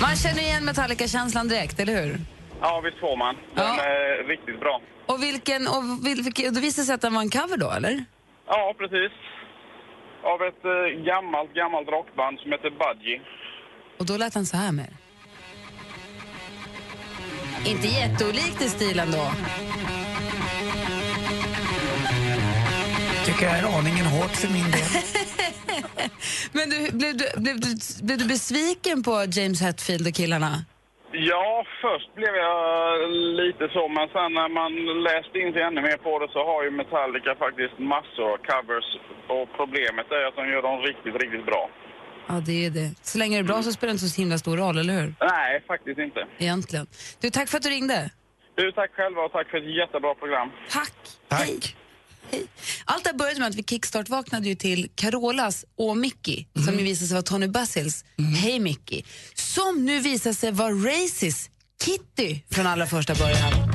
Man 0.00 0.16
känner 0.16 0.42
igen 0.42 0.64
Metallica-känslan 0.64 1.48
direkt, 1.48 1.80
eller 1.80 2.02
hur? 2.02 2.18
Ja, 2.60 2.80
visst 2.84 2.98
får 3.00 3.16
man. 3.16 3.34
Den 3.54 3.64
Ja. 3.66 3.82
är 3.84 4.28
riktigt 4.28 4.60
bra. 4.60 4.80
Och 5.06 5.22
vilken, 5.22 5.68
och 5.68 6.06
vil, 6.06 6.22
vilken, 6.22 6.54
det 6.54 6.60
visade 6.60 6.86
sig 6.86 6.94
att 6.94 7.00
den 7.00 7.14
var 7.14 7.20
en 7.22 7.30
cover 7.30 7.56
då, 7.56 7.70
eller? 7.70 8.04
Ja, 8.46 8.74
precis. 8.78 9.12
Av 10.24 10.42
ett 10.42 10.64
eh, 10.64 11.04
gammalt, 11.04 11.54
gammalt 11.54 11.88
rockband 11.88 12.38
som 12.40 12.52
heter 12.52 12.70
Budgie. 12.70 13.20
Och 13.98 14.06
då 14.06 14.16
lät 14.16 14.34
han 14.34 14.46
så 14.46 14.56
här 14.56 14.72
med. 14.72 14.94
Inte 17.66 17.86
jätteolikt 17.88 18.62
i 18.62 18.68
stilen 18.68 19.10
då. 19.10 19.30
Tycker 23.26 23.46
jag 23.46 23.58
är 23.58 23.78
aningen 23.78 24.06
hårt 24.06 24.30
för 24.36 24.48
min 24.48 24.70
del. 24.70 24.80
Men 26.52 26.70
du, 26.70 26.76
blev, 26.98 27.16
du, 27.16 27.26
blev, 27.42 27.56
du, 27.60 27.70
blev 28.06 28.18
du 28.18 28.26
besviken 28.36 29.02
på 29.02 29.24
James 29.36 29.60
Hetfield 29.60 30.06
och 30.06 30.14
killarna? 30.14 30.64
Ja, 31.12 31.64
först 31.82 32.14
blev 32.14 32.34
jag 32.34 33.10
lite 33.42 33.68
så, 33.76 33.88
men 33.88 34.06
sen 34.08 34.30
när 34.40 34.48
man 34.60 34.72
läste 35.08 35.38
in 35.38 35.52
sig 35.52 35.62
ännu 35.62 35.80
mer 35.88 35.96
på 35.96 36.18
det 36.18 36.28
så 36.32 36.40
har 36.50 36.64
ju 36.64 36.70
Metallica 36.70 37.34
faktiskt 37.44 37.78
massor 37.78 38.28
av 38.32 38.38
covers. 38.48 38.88
Och 39.34 39.46
problemet 39.56 40.06
är 40.18 40.24
att 40.28 40.36
de 40.36 40.44
gör 40.52 40.62
dem 40.62 40.78
riktigt, 40.88 41.14
riktigt 41.22 41.46
bra. 41.46 41.70
Ja, 42.28 42.34
det 42.46 42.66
är 42.66 42.70
det. 42.70 42.88
Så 43.02 43.18
länge 43.18 43.36
det 43.36 43.40
är 43.40 43.50
bra 43.52 43.62
så 43.62 43.72
spelar 43.72 43.88
det 43.92 43.96
inte 43.96 44.08
så 44.08 44.20
himla 44.20 44.38
stor 44.38 44.56
roll, 44.56 44.78
eller 44.78 44.94
hur? 45.00 45.14
Nej, 45.20 45.62
faktiskt 45.66 45.98
inte. 45.98 46.26
Egentligen. 46.38 46.86
Du, 47.20 47.30
tack 47.30 47.48
för 47.48 47.56
att 47.56 47.62
du 47.62 47.70
ringde. 47.70 48.10
Du, 48.54 48.72
tack 48.72 48.90
själva 48.92 49.22
och 49.22 49.32
tack 49.32 49.50
för 49.50 49.58
ett 49.58 49.74
jättebra 49.80 50.14
program. 50.14 50.48
Tack. 50.70 50.94
Hej. 51.30 51.60
Hej. 52.30 52.46
Allt 52.84 53.04
det 53.04 53.10
här 53.10 53.16
började 53.16 53.40
med 53.40 53.48
att 53.48 53.54
vi 53.54 53.62
kickstart-vaknade 53.62 54.48
ju 54.48 54.54
till 54.54 54.90
Carolas 54.94 55.64
och 55.78 55.96
Mickey, 55.96 56.46
som 56.64 56.78
ju 56.78 56.84
visade 56.84 57.06
sig 57.06 57.14
vara 57.14 57.22
Tony 57.22 57.48
Basils 57.48 58.04
Hej 58.42 58.60
Mickey, 58.60 59.02
som 59.34 59.84
nu 59.84 60.00
visar 60.00 60.32
sig 60.32 60.52
vara 60.52 60.72
Races 60.72 61.50
Kitty 61.84 62.40
från 62.50 62.66
allra 62.66 62.86
första 62.86 63.14
början. 63.14 63.67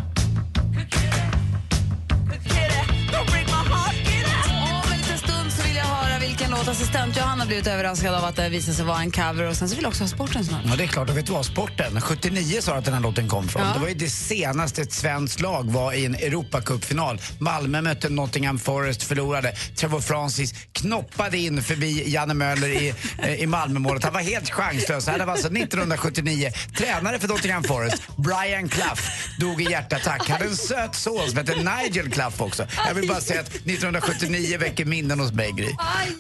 Låt 6.65 6.67
låtassistent 6.67 7.17
Johanna 7.17 7.45
blivit 7.45 7.67
överraskad 7.67 8.15
av 8.15 8.25
att 8.25 8.35
det 8.35 8.49
visade 8.49 8.75
sig 8.75 8.85
vara 8.85 8.99
en 8.99 9.11
cover 9.11 9.43
och 9.43 9.55
sen 9.55 9.69
så 9.69 9.75
vill 9.75 9.83
jag 9.83 9.89
också 9.89 10.03
ha 10.03 10.07
sporten 10.07 10.45
snart. 10.45 10.61
Ja, 10.65 10.75
det 10.75 10.83
är 10.83 10.87
klart. 10.87 11.09
Och 11.09 11.17
vet 11.17 11.25
du 11.25 11.33
vad? 11.33 11.45
Sporten. 11.45 12.01
79 12.01 12.61
sa 12.61 12.75
att 12.75 12.85
den 12.85 12.93
här 12.93 13.01
låten 13.01 13.27
kom 13.27 13.47
från. 13.47 13.61
Ja. 13.61 13.73
Det 13.73 13.79
var 13.79 13.87
ju 13.87 13.93
det 13.93 14.09
senaste 14.09 14.81
ett 14.81 14.93
svenskt 14.93 15.41
lag 15.41 15.71
var 15.71 15.93
i 15.93 16.05
en 16.05 16.15
Europacupfinal. 16.15 17.21
Malmö 17.39 17.81
mötte 17.81 18.09
Nottingham 18.09 18.59
Forest, 18.59 19.03
förlorade. 19.03 19.55
Trevor 19.75 20.01
Francis 20.01 20.53
knoppade 20.73 21.37
in 21.37 21.63
förbi 21.63 22.03
Janne 22.11 22.33
Möller 22.33 22.67
i, 22.67 22.93
eh, 23.23 23.33
i 23.33 23.47
Malmömålet. 23.47 24.03
Han 24.03 24.13
var 24.13 24.21
helt 24.21 24.49
chanslös. 24.49 25.05
Det 25.05 25.11
här 25.11 25.25
var 25.25 25.33
alltså 25.33 25.47
1979. 25.47 26.51
Tränare 26.77 27.19
för 27.19 27.27
Nottingham 27.27 27.63
Forest, 27.63 28.03
Brian 28.17 28.69
Clough, 28.69 29.01
dog 29.39 29.61
i 29.61 29.71
hjärtattack. 29.71 30.29
Hade 30.29 30.45
en 30.45 30.57
söt 30.57 30.95
son 30.95 31.29
som 31.29 31.37
hette 31.37 31.55
Nigel 31.55 32.11
Clough 32.11 32.41
också. 32.41 32.67
Jag 32.87 32.93
vill 32.93 33.07
bara 33.07 33.21
säga 33.21 33.39
att 33.39 33.47
1979 33.47 34.57
väcker 34.57 34.85
minnen 34.85 35.19
hos 35.19 35.31
mig, 35.31 35.51
Gry. 35.51 35.69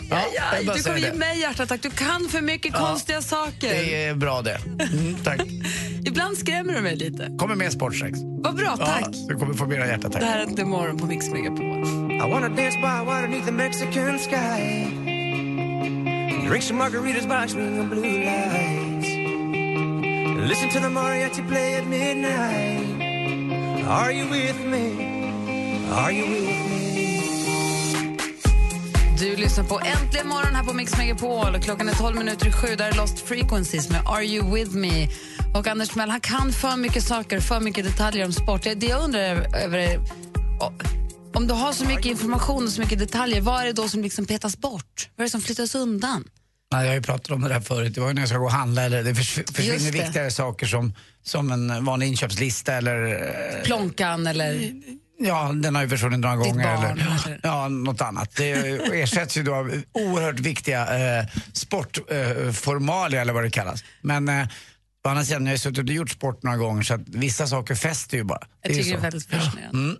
Ja, 0.09 0.32
aj, 0.37 0.69
aj. 0.69 0.77
Du 0.77 0.83
kommer 0.83 0.99
ge 0.99 1.09
det. 1.09 1.17
mig 1.17 1.39
hjärtattack. 1.39 1.81
Du 1.81 1.89
kan 1.89 2.29
för 2.29 2.41
mycket 2.41 2.73
konstiga 2.73 3.21
saker. 3.21 3.69
Det 3.69 4.03
är 4.05 4.15
bra 4.15 4.41
det. 4.41 4.57
Mm, 4.65 5.15
tack. 5.23 5.41
Ibland 6.05 6.37
skrämmer 6.37 6.73
du 6.73 6.81
mig 6.81 6.95
lite. 6.95 7.29
Kommer 7.37 7.55
med 7.55 7.71
sport 7.73 7.95
strax. 7.95 8.19
Vad 8.43 8.55
bra, 8.55 8.77
tack. 8.77 9.01
Ja, 9.01 9.25
du 9.29 9.35
kommer 9.35 9.53
få 9.53 9.65
mera 9.65 9.87
hjärtattack. 9.87 10.21
Det 10.21 10.27
här 10.27 10.39
är 10.39 10.43
inte 10.43 10.65
morgon 10.65 10.97
på 10.97 11.05
Mix 11.05 11.29
Megapol. 11.29 11.65
I 12.13 12.19
wanna 12.31 12.49
dance 12.49 12.77
by 12.77 13.05
water 13.05 13.27
beneath 13.27 13.45
the 13.45 13.51
Mexican 13.51 14.19
sky. 14.19 15.03
Drink 16.47 16.63
some 16.63 16.79
margaritas 16.79 17.25
by 17.27 17.47
swinging 17.47 17.89
blue 17.89 18.23
lights. 18.25 19.07
Listen 20.49 20.69
to 20.69 20.79
the 20.79 20.89
mariachi 20.89 21.47
play 21.47 21.75
at 21.75 21.87
midnight. 21.87 23.01
Are 23.87 24.11
you 24.11 24.27
with 24.29 24.59
me? 24.65 24.85
Are 25.91 26.11
you 26.11 26.25
with 26.25 26.69
me? 26.69 26.72
Du 29.23 29.35
lyssnar 29.35 29.63
på 29.63 29.79
Äntligen 29.79 30.27
morgon 30.27 30.55
här 30.55 30.63
på 30.63 30.73
Mix 30.73 30.97
Megapol. 30.97 31.59
Klockan 31.61 31.89
är 31.89 31.93
12 31.93 32.15
minuter 32.17 32.47
i 32.47 32.51
sju. 32.51 32.67
Där 32.75 32.89
är 32.89 32.93
Lost 32.97 33.19
Frequencies 33.19 33.89
med 33.89 34.01
Are 34.05 34.25
You 34.25 34.53
With 34.55 34.71
Me. 34.75 35.07
Och 35.55 35.67
Anders 35.67 35.89
Timell, 35.89 36.09
han 36.09 36.21
kan 36.21 36.53
för 36.53 36.75
mycket 36.77 37.03
saker, 37.03 37.39
för 37.39 37.59
mycket 37.59 37.85
detaljer 37.85 38.25
om 38.25 38.33
sport. 38.33 38.63
Det 38.63 38.85
jag 38.87 39.03
undrar 39.03 39.55
över 39.57 39.77
är, 39.77 39.99
om 41.33 41.47
du 41.47 41.53
har 41.53 41.73
så 41.73 41.85
mycket 41.85 42.05
information 42.05 42.63
och 42.63 42.69
så 42.69 42.81
mycket 42.81 42.99
detaljer, 42.99 43.41
vad 43.41 43.61
är 43.61 43.65
det 43.65 43.73
då 43.73 43.87
som 43.89 44.01
liksom 44.01 44.25
petas 44.25 44.57
bort? 44.57 45.09
Vad 45.15 45.23
är 45.23 45.27
det 45.27 45.31
som 45.31 45.41
flyttas 45.41 45.75
undan? 45.75 46.23
Nej, 46.71 46.81
jag 46.81 46.89
har 46.89 46.95
ju 46.95 47.01
pratat 47.01 47.31
om 47.31 47.41
det 47.41 47.49
där 47.49 47.61
förut. 47.61 47.95
Det 47.95 48.01
var 48.01 48.07
ju 48.07 48.13
när 48.13 48.21
jag 48.21 48.29
ska 48.29 48.37
gå 48.37 48.45
och 48.45 48.51
handla 48.51 48.83
eller 48.83 49.03
det 49.03 49.15
förs- 49.15 49.39
försvinner 49.53 49.73
Just 49.73 49.91
det. 49.93 49.99
viktigare 50.03 50.31
saker 50.31 50.65
som, 50.65 50.93
som 51.23 51.51
en 51.51 51.85
vanlig 51.85 52.07
inköpslista 52.07 52.73
eller... 52.73 53.05
eh, 53.05 53.63
Plånkan 53.63 54.27
eller... 54.27 54.71
Ja, 55.19 55.51
den 55.53 55.75
har 55.75 55.81
ju 55.81 55.89
försvunnit 55.89 56.19
några 56.19 56.35
Ditt 56.35 56.45
gånger. 56.45 56.75
barn, 56.77 56.83
eller, 56.85 57.25
eller? 57.25 57.39
ja, 57.43 57.67
något 57.67 58.01
annat. 58.01 58.35
Det 58.35 58.51
ersätts 59.01 59.37
ju 59.37 59.43
då 59.43 59.55
av 59.55 59.81
oerhört 59.91 60.39
viktiga 60.39 60.81
eh, 61.19 61.25
sportformalia 61.53 63.17
eh, 63.17 63.21
eller 63.21 63.33
vad 63.33 63.43
det 63.43 63.49
kallas. 63.49 63.83
Men 64.01 64.29
eh, 64.29 64.47
å 65.05 65.09
andra 65.09 65.23
sidan, 65.23 65.41
jag 65.45 65.49
har 65.49 65.53
ju 65.53 65.59
suttit 65.59 65.89
och 65.89 65.95
gjort 65.95 66.09
sport 66.09 66.43
några 66.43 66.57
gånger 66.57 66.83
så 66.83 66.93
att 66.93 67.01
vissa 67.07 67.47
saker 67.47 67.75
fäster 67.75 68.17
ju 68.17 68.23
bara. 68.23 68.39
Jag 68.61 68.71
är 68.71 68.75
ju 68.75 68.83
tycker 68.83 68.97
det 68.97 68.99
är 68.99 69.11
väldigt 69.11 69.29
fascinerande. 69.29 69.77
Mm. 69.77 69.97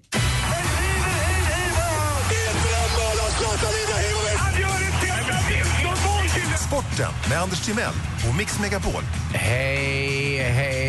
Sporten 6.68 7.12
med 7.30 7.42
Anders 7.42 7.66
Timell 7.66 7.94
och 8.30 8.36
Mix 8.36 8.60
Megapol. 8.60 9.04
Hej, 9.34 10.38
hej, 10.38 10.83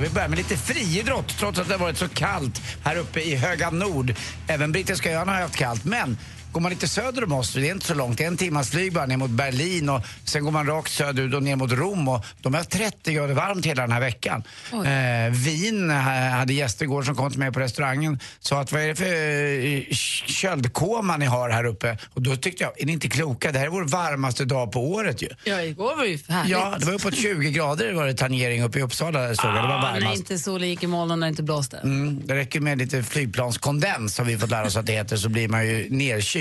vi 0.00 0.10
börjar 0.10 0.28
med 0.28 0.38
lite 0.38 0.56
friidrott 0.56 1.38
trots 1.38 1.58
att 1.58 1.68
det 1.68 1.74
har 1.74 1.78
varit 1.78 1.98
så 1.98 2.08
kallt 2.08 2.62
här 2.84 2.96
uppe 2.96 3.20
i 3.20 3.36
höga 3.36 3.70
nord. 3.70 4.14
Även 4.46 4.72
brittiska 4.72 5.12
öarna 5.12 5.32
har 5.32 5.40
haft 5.40 5.56
kallt. 5.56 5.84
Men 5.84 6.18
går 6.52 6.60
man 6.60 6.70
lite 6.70 6.88
söder 6.88 7.24
om 7.24 7.32
oss, 7.32 7.52
det 7.54 7.68
är 7.68 7.72
inte 7.72 7.86
så 7.86 7.94
långt, 7.94 8.18
det 8.18 8.24
är 8.24 8.28
en 8.28 8.36
timmas 8.36 8.70
flyg 8.70 8.92
bara 8.92 9.06
ner 9.06 9.16
mot 9.16 9.30
Berlin 9.30 9.88
och 9.88 10.00
sen 10.24 10.44
går 10.44 10.50
man 10.50 10.66
rakt 10.66 10.90
söderut 10.92 11.34
och 11.34 11.42
ner 11.42 11.56
mot 11.56 11.72
Rom 11.72 12.08
och 12.08 12.24
de 12.40 12.54
har 12.54 12.60
haft 12.60 12.70
30 12.70 13.12
grader 13.12 13.34
varmt 13.34 13.66
hela 13.66 13.82
den 13.82 13.92
här 13.92 14.00
veckan. 14.00 14.42
Eh, 14.72 15.32
Wien 15.32 15.90
eh, 15.90 15.96
hade 15.96 16.52
gäster 16.54 16.84
igår 16.84 17.02
som 17.02 17.14
kom 17.14 17.30
till 17.30 17.38
mig 17.38 17.52
på 17.52 17.60
restaurangen 17.60 18.18
sa 18.40 18.60
att 18.60 18.72
vad 18.72 18.82
är 18.82 18.88
det 18.88 18.96
för 18.96 19.04
eh, 19.76 19.82
köldkoma 20.26 21.16
ni 21.16 21.26
har 21.26 21.50
här 21.50 21.64
uppe? 21.64 21.98
Och 22.14 22.22
då 22.22 22.36
tyckte 22.36 22.62
jag, 22.64 22.80
är 22.80 22.86
ni 22.86 22.92
inte 22.92 23.08
kloka? 23.08 23.52
Det 23.52 23.58
här 23.58 23.66
är 23.66 23.70
vår 23.70 23.84
varmaste 23.84 24.44
dag 24.44 24.72
på 24.72 24.90
året 24.90 25.22
ju. 25.22 25.28
Ja, 25.44 25.62
igår 25.62 25.96
var 25.96 26.02
det 26.02 26.08
ju 26.08 26.18
härligt. 26.28 26.50
Ja, 26.50 26.76
det 26.80 26.86
var 26.86 26.92
uppåt 26.92 27.14
20 27.16 27.50
grader 27.50 27.92
var 27.92 28.06
det 28.06 28.14
tangering 28.14 28.62
uppe 28.62 28.78
i 28.78 28.82
Uppsala 28.82 29.34
såg 29.34 29.46
jag. 29.50 29.54
Det 29.54 29.60
var 29.60 29.68
Ah, 29.70 29.92
när 29.92 30.00
varmast. 30.00 30.16
inte 30.16 30.38
solen 30.38 30.68
gick 30.68 30.82
i 30.82 30.86
moln 30.86 31.10
och 31.10 31.18
när 31.18 31.26
det 31.26 31.30
inte 31.30 31.42
blåste. 31.42 31.76
Mm, 31.78 32.20
det 32.26 32.34
räcker 32.34 32.60
med 32.60 32.78
lite 32.78 33.02
flygplanskondens 33.02 34.18
har 34.18 34.24
vi 34.24 34.38
fått 34.38 34.50
lära 34.50 34.66
oss 34.66 34.76
att 34.76 34.86
det 34.86 34.92
heter 34.92 35.16
så 35.16 35.28
blir 35.28 35.48
man 35.48 35.66
ju 35.66 35.86
nerkyld. 35.90 36.39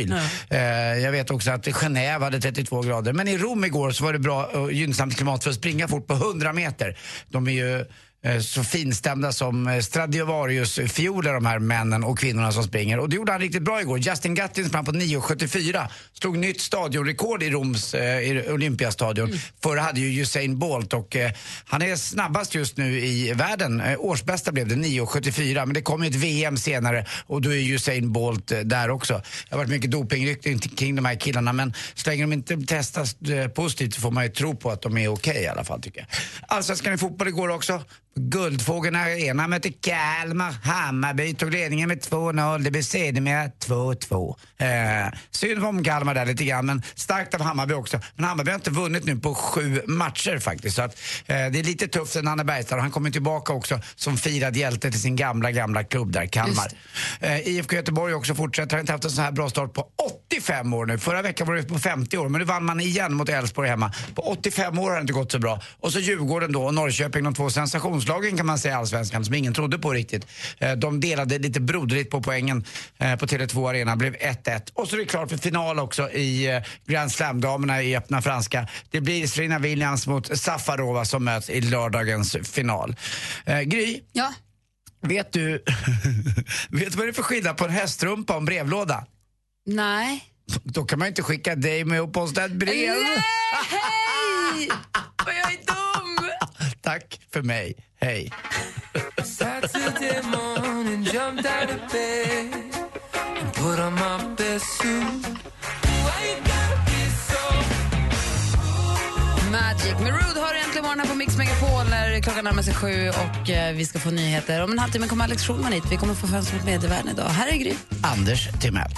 Eh, 0.50 0.60
jag 1.04 1.12
vet 1.12 1.32
också 1.32 1.52
att 1.52 1.68
Genève 1.68 2.20
hade 2.20 2.42
32 2.42 2.82
grader. 2.82 3.14
Men 3.14 3.28
i 3.28 3.38
Rom 3.38 3.66
igår 3.66 3.92
så 3.92 4.04
var 4.04 4.14
det 4.14 4.20
bra 4.20 4.46
och 4.46 4.74
gynnsamt 4.74 5.16
klimat 5.16 5.44
för 5.44 5.50
att 5.50 5.56
springa 5.56 5.88
fort 5.88 6.08
på 6.08 6.14
100 6.14 6.54
meter. 6.54 6.98
De 7.30 7.48
är 7.48 7.52
ju 7.52 7.86
så 8.42 8.64
finstämda 8.64 9.32
som 9.32 9.68
eh, 9.68 9.80
Stradivarius-fioler 9.80 11.34
de 11.34 11.46
här 11.46 11.60
männen 11.60 12.04
och 12.04 12.20
kvinnorna 12.20 12.52
som 12.52 12.64
springer. 12.64 13.00
Och 13.00 13.10
det 13.10 13.16
gjorde 13.16 13.32
han 13.32 13.42
riktigt 13.42 13.62
bra 13.62 13.82
igår. 13.82 14.00
Justin 14.00 14.36
Gatlin 14.36 14.70
sprang 14.70 14.86
på 14.86 14.92
9.74. 14.92 15.88
Slog 16.14 16.38
nytt 16.38 16.62
stadionrekord 16.62 17.44
i 17.44 17.50
Roms 17.50 17.94
eh, 17.94 18.20
i 18.20 18.52
Olympiastadion. 18.52 19.40
Förra 19.64 19.82
hade 19.82 20.00
ju 20.00 20.22
Usain 20.22 20.60
Bolt 20.60 20.94
och 20.94 21.16
eh, 21.16 21.32
han 21.66 21.82
är 21.82 21.96
snabbast 21.96 22.56
just 22.56 22.78
nu 22.78 23.00
i 23.00 23.34
världen. 23.34 23.82
Eh, 23.82 24.00
årsbästa 24.00 24.52
blev 24.52 24.68
det 24.68 24.76
9.74 24.76 25.66
men 25.66 25.74
det 25.74 25.82
kommer 25.82 26.08
ett 26.08 26.16
VM 26.16 26.58
senare 26.58 27.06
och 27.26 27.42
då 27.42 27.54
är 27.54 27.74
Usain 27.74 28.12
Bolt 28.12 28.52
eh, 28.52 28.60
där 28.60 28.90
också. 28.90 29.14
Det 29.14 29.56
har 29.56 29.58
varit 29.58 29.70
mycket 29.70 29.92
dopingrykten 29.92 30.60
kring 30.60 30.96
de 30.96 31.06
här 31.06 31.16
killarna 31.16 31.54
men 31.54 31.74
så 31.94 32.10
länge 32.10 32.24
de 32.24 32.34
inte 32.34 32.58
testas 32.58 33.22
eh, 33.22 33.48
positivt 33.48 33.94
så 33.94 34.02
får 34.02 34.12
man 34.12 34.24
ju 34.24 34.30
tro 34.30 34.56
på 34.56 34.72
att 34.72 34.82
de 34.82 34.98
är 34.98 35.08
okej 35.08 35.44
i 35.44 35.48
alla 35.48 35.64
fall 35.64 35.82
tycker 35.82 36.00
jag. 36.00 36.08
Allsvenskan 36.48 36.94
i 36.94 36.98
fotboll 36.98 37.28
igår 37.28 37.50
också. 37.50 37.82
Guldfågeln 38.22 38.96
Arena 38.96 39.48
mötte 39.48 39.72
Kalmar. 39.72 40.52
Hammarby 40.64 41.34
tog 41.34 41.52
ledningen 41.52 41.88
med 41.88 42.00
2-0. 42.00 42.64
Det 42.64 42.72
blev 42.72 42.82
sedermera 42.82 43.48
2-2. 43.48 44.36
Eh, 44.58 44.68
synd 45.32 45.66
om 45.66 45.84
Kalmar 45.84 46.14
där 46.14 46.26
lite 46.26 46.44
grann, 46.44 46.66
men 46.66 46.84
starkt 46.96 47.34
av 47.34 47.42
Hammarby 47.42 47.74
också. 47.74 48.00
Men 48.16 48.26
Hammarby 48.26 48.52
har 48.52 48.56
inte 48.56 48.72
vunnit 48.72 49.06
nu 49.06 49.16
på 49.16 49.36
sju 49.36 49.82
matcher 49.88 50.40
faktiskt. 50.40 50.76
Så 50.76 50.82
att, 50.82 51.00
eh, 51.26 51.36
det 51.36 51.60
är 51.60 51.64
lite 51.64 51.88
tufft 51.88 52.14
för 52.14 52.22
Nanne 52.22 52.44
Bergstad 52.44 52.80
han 52.80 52.92
kommer 52.92 53.12
tillbaka 53.12 53.54
också 53.54 53.80
som 53.96 54.18
firad 54.18 54.56
hjälte 54.56 54.92
till 54.92 55.02
sin 55.02 55.16
gamla, 55.16 55.52
gamla 55.52 55.84
klubb 55.84 56.12
där, 56.12 56.26
Kalmar. 56.26 56.72
Eh, 57.20 57.48
IFK 57.48 57.76
Göteborg 57.76 58.14
också 58.14 58.36
fortsätter. 58.36 58.76
Har 58.76 58.82
inte 58.82 58.92
haft 58.92 59.06
en 59.06 59.12
så 59.12 59.22
här 59.22 59.32
bra 59.32 59.50
start 59.50 59.74
på 59.74 59.88
85 60.28 60.74
år 60.74 60.86
nu. 60.86 60.98
Förra 60.98 61.22
veckan 61.22 61.48
var 61.48 61.56
det 61.56 61.64
på 61.64 61.80
50 61.80 62.18
år, 62.18 62.30
men 62.30 62.40
nu 62.40 62.46
vann 62.46 62.66
man 62.66 62.80
igen 62.80 63.14
mot 63.14 63.30
Elfsborg 63.30 63.70
hemma. 63.70 63.94
På 64.16 64.22
85 64.22 64.80
år 64.80 64.90
har 64.90 64.96
det 64.96 65.02
inte 65.02 65.14
gått 65.14 65.32
så 65.32 65.40
bra. 65.40 65.62
Och 65.80 65.94
så 65.94 66.00
Djurgården 66.00 66.52
då 66.52 66.64
och 66.64 66.74
Norrköping, 66.74 67.24
de 67.24 67.34
två 67.34 67.50
sensationslagen 68.10 68.38
kan 68.38 68.46
man 68.46 68.60
säga 68.60 68.78
Allsvenskan 68.78 69.26
som 69.26 69.34
ingen 69.34 69.54
trodde 69.54 69.78
på 69.80 69.92
riktigt. 69.94 70.28
Eh, 70.58 70.72
De 70.72 71.00
delade 71.00 71.40
lite 71.40 71.60
broderligt 71.60 72.10
på 72.10 72.22
poängen 72.22 72.66
eh, 72.98 73.16
på 73.16 73.26
Tele2 73.26 73.70
Arena, 73.70 73.96
blev 73.96 74.16
1-1. 74.16 74.72
Och 74.74 74.88
så 74.88 74.96
är 74.96 75.00
det 75.00 75.06
klart 75.06 75.30
för 75.30 75.38
final 75.38 75.80
också 75.80 76.10
i 76.12 76.48
eh, 76.56 76.62
Grand 76.86 77.12
Slam-damerna 77.12 77.84
i 77.84 77.96
öppna 77.96 78.22
franska. 78.22 78.68
Det 78.92 79.02
blir 79.02 79.28
Serena 79.28 79.60
Williams 79.60 80.08
mot 80.08 80.38
Safarova 80.40 81.06
som 81.06 81.24
möts 81.24 81.50
i 81.50 81.62
lördagens 81.62 82.38
final. 82.44 82.96
Gry? 83.66 84.02
Ja? 84.14 84.34
Vet 85.02 85.34
du, 85.34 85.52
vet 86.70 86.92
du 86.92 86.98
vad 86.98 87.06
det 87.08 87.12
är 87.12 87.14
för 87.14 87.24
skillnad 87.24 87.58
på 87.58 87.66
en 87.66 87.72
hästrumpa 87.72 88.34
och 88.34 88.40
en 88.40 88.46
brevlåda? 88.46 89.06
Nej. 89.66 90.24
Då 90.64 90.86
kan 90.86 91.00
man 91.00 91.06
ju 91.06 91.10
inte 91.10 91.24
skicka 91.24 91.56
dig 91.56 91.86
med 91.86 92.02
och 92.06 92.14
posta 92.14 92.46
ett 92.46 92.52
brev. 92.52 92.96
Hej! 93.70 94.70
Vad 95.26 95.36
jag 95.36 95.52
är 95.54 95.58
dum! 95.66 96.30
Tack 96.82 97.20
för 97.34 97.42
mig. 97.42 97.89
Hej. 98.02 98.32
Saturday 99.24 100.22
morning, 100.22 101.04
jumped 101.04 101.46
out 101.46 101.70
of 101.70 101.92
bed 101.92 102.54
and 103.42 103.54
put 103.54 103.80
on 103.80 103.94
my 103.94 104.36
best 104.36 104.66
suit. 104.66 105.26
Why 105.84 106.30
you 106.30 106.38
gotta 106.44 106.78
be 106.86 107.10
so 107.28 107.40
Magic. 109.52 110.00
Med 110.00 110.14
Rude 110.14 110.40
har 110.40 110.54
äntligen 110.54 110.84
morgon 110.84 111.00
här 111.00 111.08
på 111.08 111.16
Mix 111.16 111.38
Megapol 111.38 111.90
när 111.90 112.22
klockan 112.22 112.44
närmar 112.44 112.64
sig 112.64 112.74
sju 112.74 113.10
och 113.10 113.50
eh, 113.50 113.74
vi 113.76 113.86
ska 113.86 114.00
få 114.00 114.12
nyheter. 114.12 114.64
Om 114.64 114.72
en 114.72 114.80
halvtimme 114.80 115.08
kommer 115.08 115.24
Alex 115.24 115.44
Schulman 115.44 115.72
hit. 115.72 115.84
Vi 115.92 115.98
kommer 115.98 116.14
få 116.14 116.28
fönster 116.28 116.56
mot 116.56 116.66
medievärlden 116.66 117.14
idag. 117.14 117.30
Här 117.30 117.48
är 117.48 117.58
Gry. 117.58 117.74
Anders 118.04 118.50
Timell. 118.62 118.92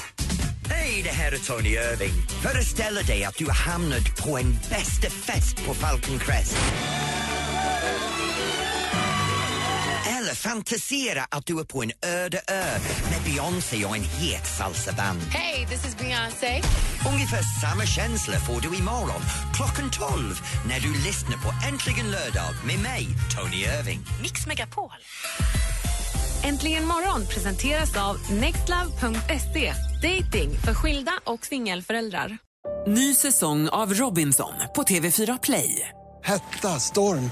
Hej, 0.69 1.01
det 1.03 1.09
här 1.09 1.31
är 1.31 1.37
Tony 1.37 1.69
Irving. 1.69 2.13
Föreställ 2.41 2.95
dig 2.95 3.23
att 3.25 3.35
du 3.37 3.45
har 3.45 3.71
hamnat 3.71 4.23
på 4.23 4.37
en 4.37 4.51
bästa 4.69 5.09
fest 5.09 5.65
på 5.65 5.73
Falcon 5.73 6.19
Crest. 6.19 6.57
Eller 10.17 10.36
fantisera 10.36 11.24
att 11.30 11.46
du 11.46 11.60
är 11.60 11.63
på 11.63 11.84
en 11.84 11.91
öde 12.06 12.41
ö 12.48 12.80
med 13.12 13.22
Beyoncé 13.26 13.86
och 13.86 13.96
en 13.96 14.04
het 14.04 14.48
salsaband. 14.48 15.22
Hey, 15.22 15.65
this 15.65 15.86
is 15.86 15.98
Beyonce. 15.98 16.62
Ungefär 17.13 17.41
samma 17.62 17.86
känsla 17.86 18.39
får 18.39 18.62
du 18.62 18.78
imorgon 18.78 19.22
klockan 19.54 19.91
12 19.91 20.41
när 20.67 20.80
du 20.80 20.94
lyssnar 20.94 21.38
på 21.38 21.67
Äntligen 21.67 22.12
lördag 22.12 22.54
med 22.65 22.80
mig, 22.80 23.08
Tony 23.36 23.58
Irving. 23.58 24.00
Mix 24.22 24.48
Megapol. 24.48 24.91
Äntligen 26.44 26.86
morgon 26.86 27.28
presenteras 27.28 27.98
av 27.98 28.32
nextlove.se. 28.32 29.74
Dating 30.02 30.58
för 30.65 30.74
skilda 30.74 31.12
och 31.24 31.46
singelföräldrar. 31.46 32.38
Ny 32.88 33.15
säsong 33.15 33.70
av 33.70 33.94
Robinson 33.94 34.54
på 34.76 34.84
TV4 34.84 35.39
Play. 35.44 35.89
Hetta, 36.24 36.80
storm, 36.80 37.32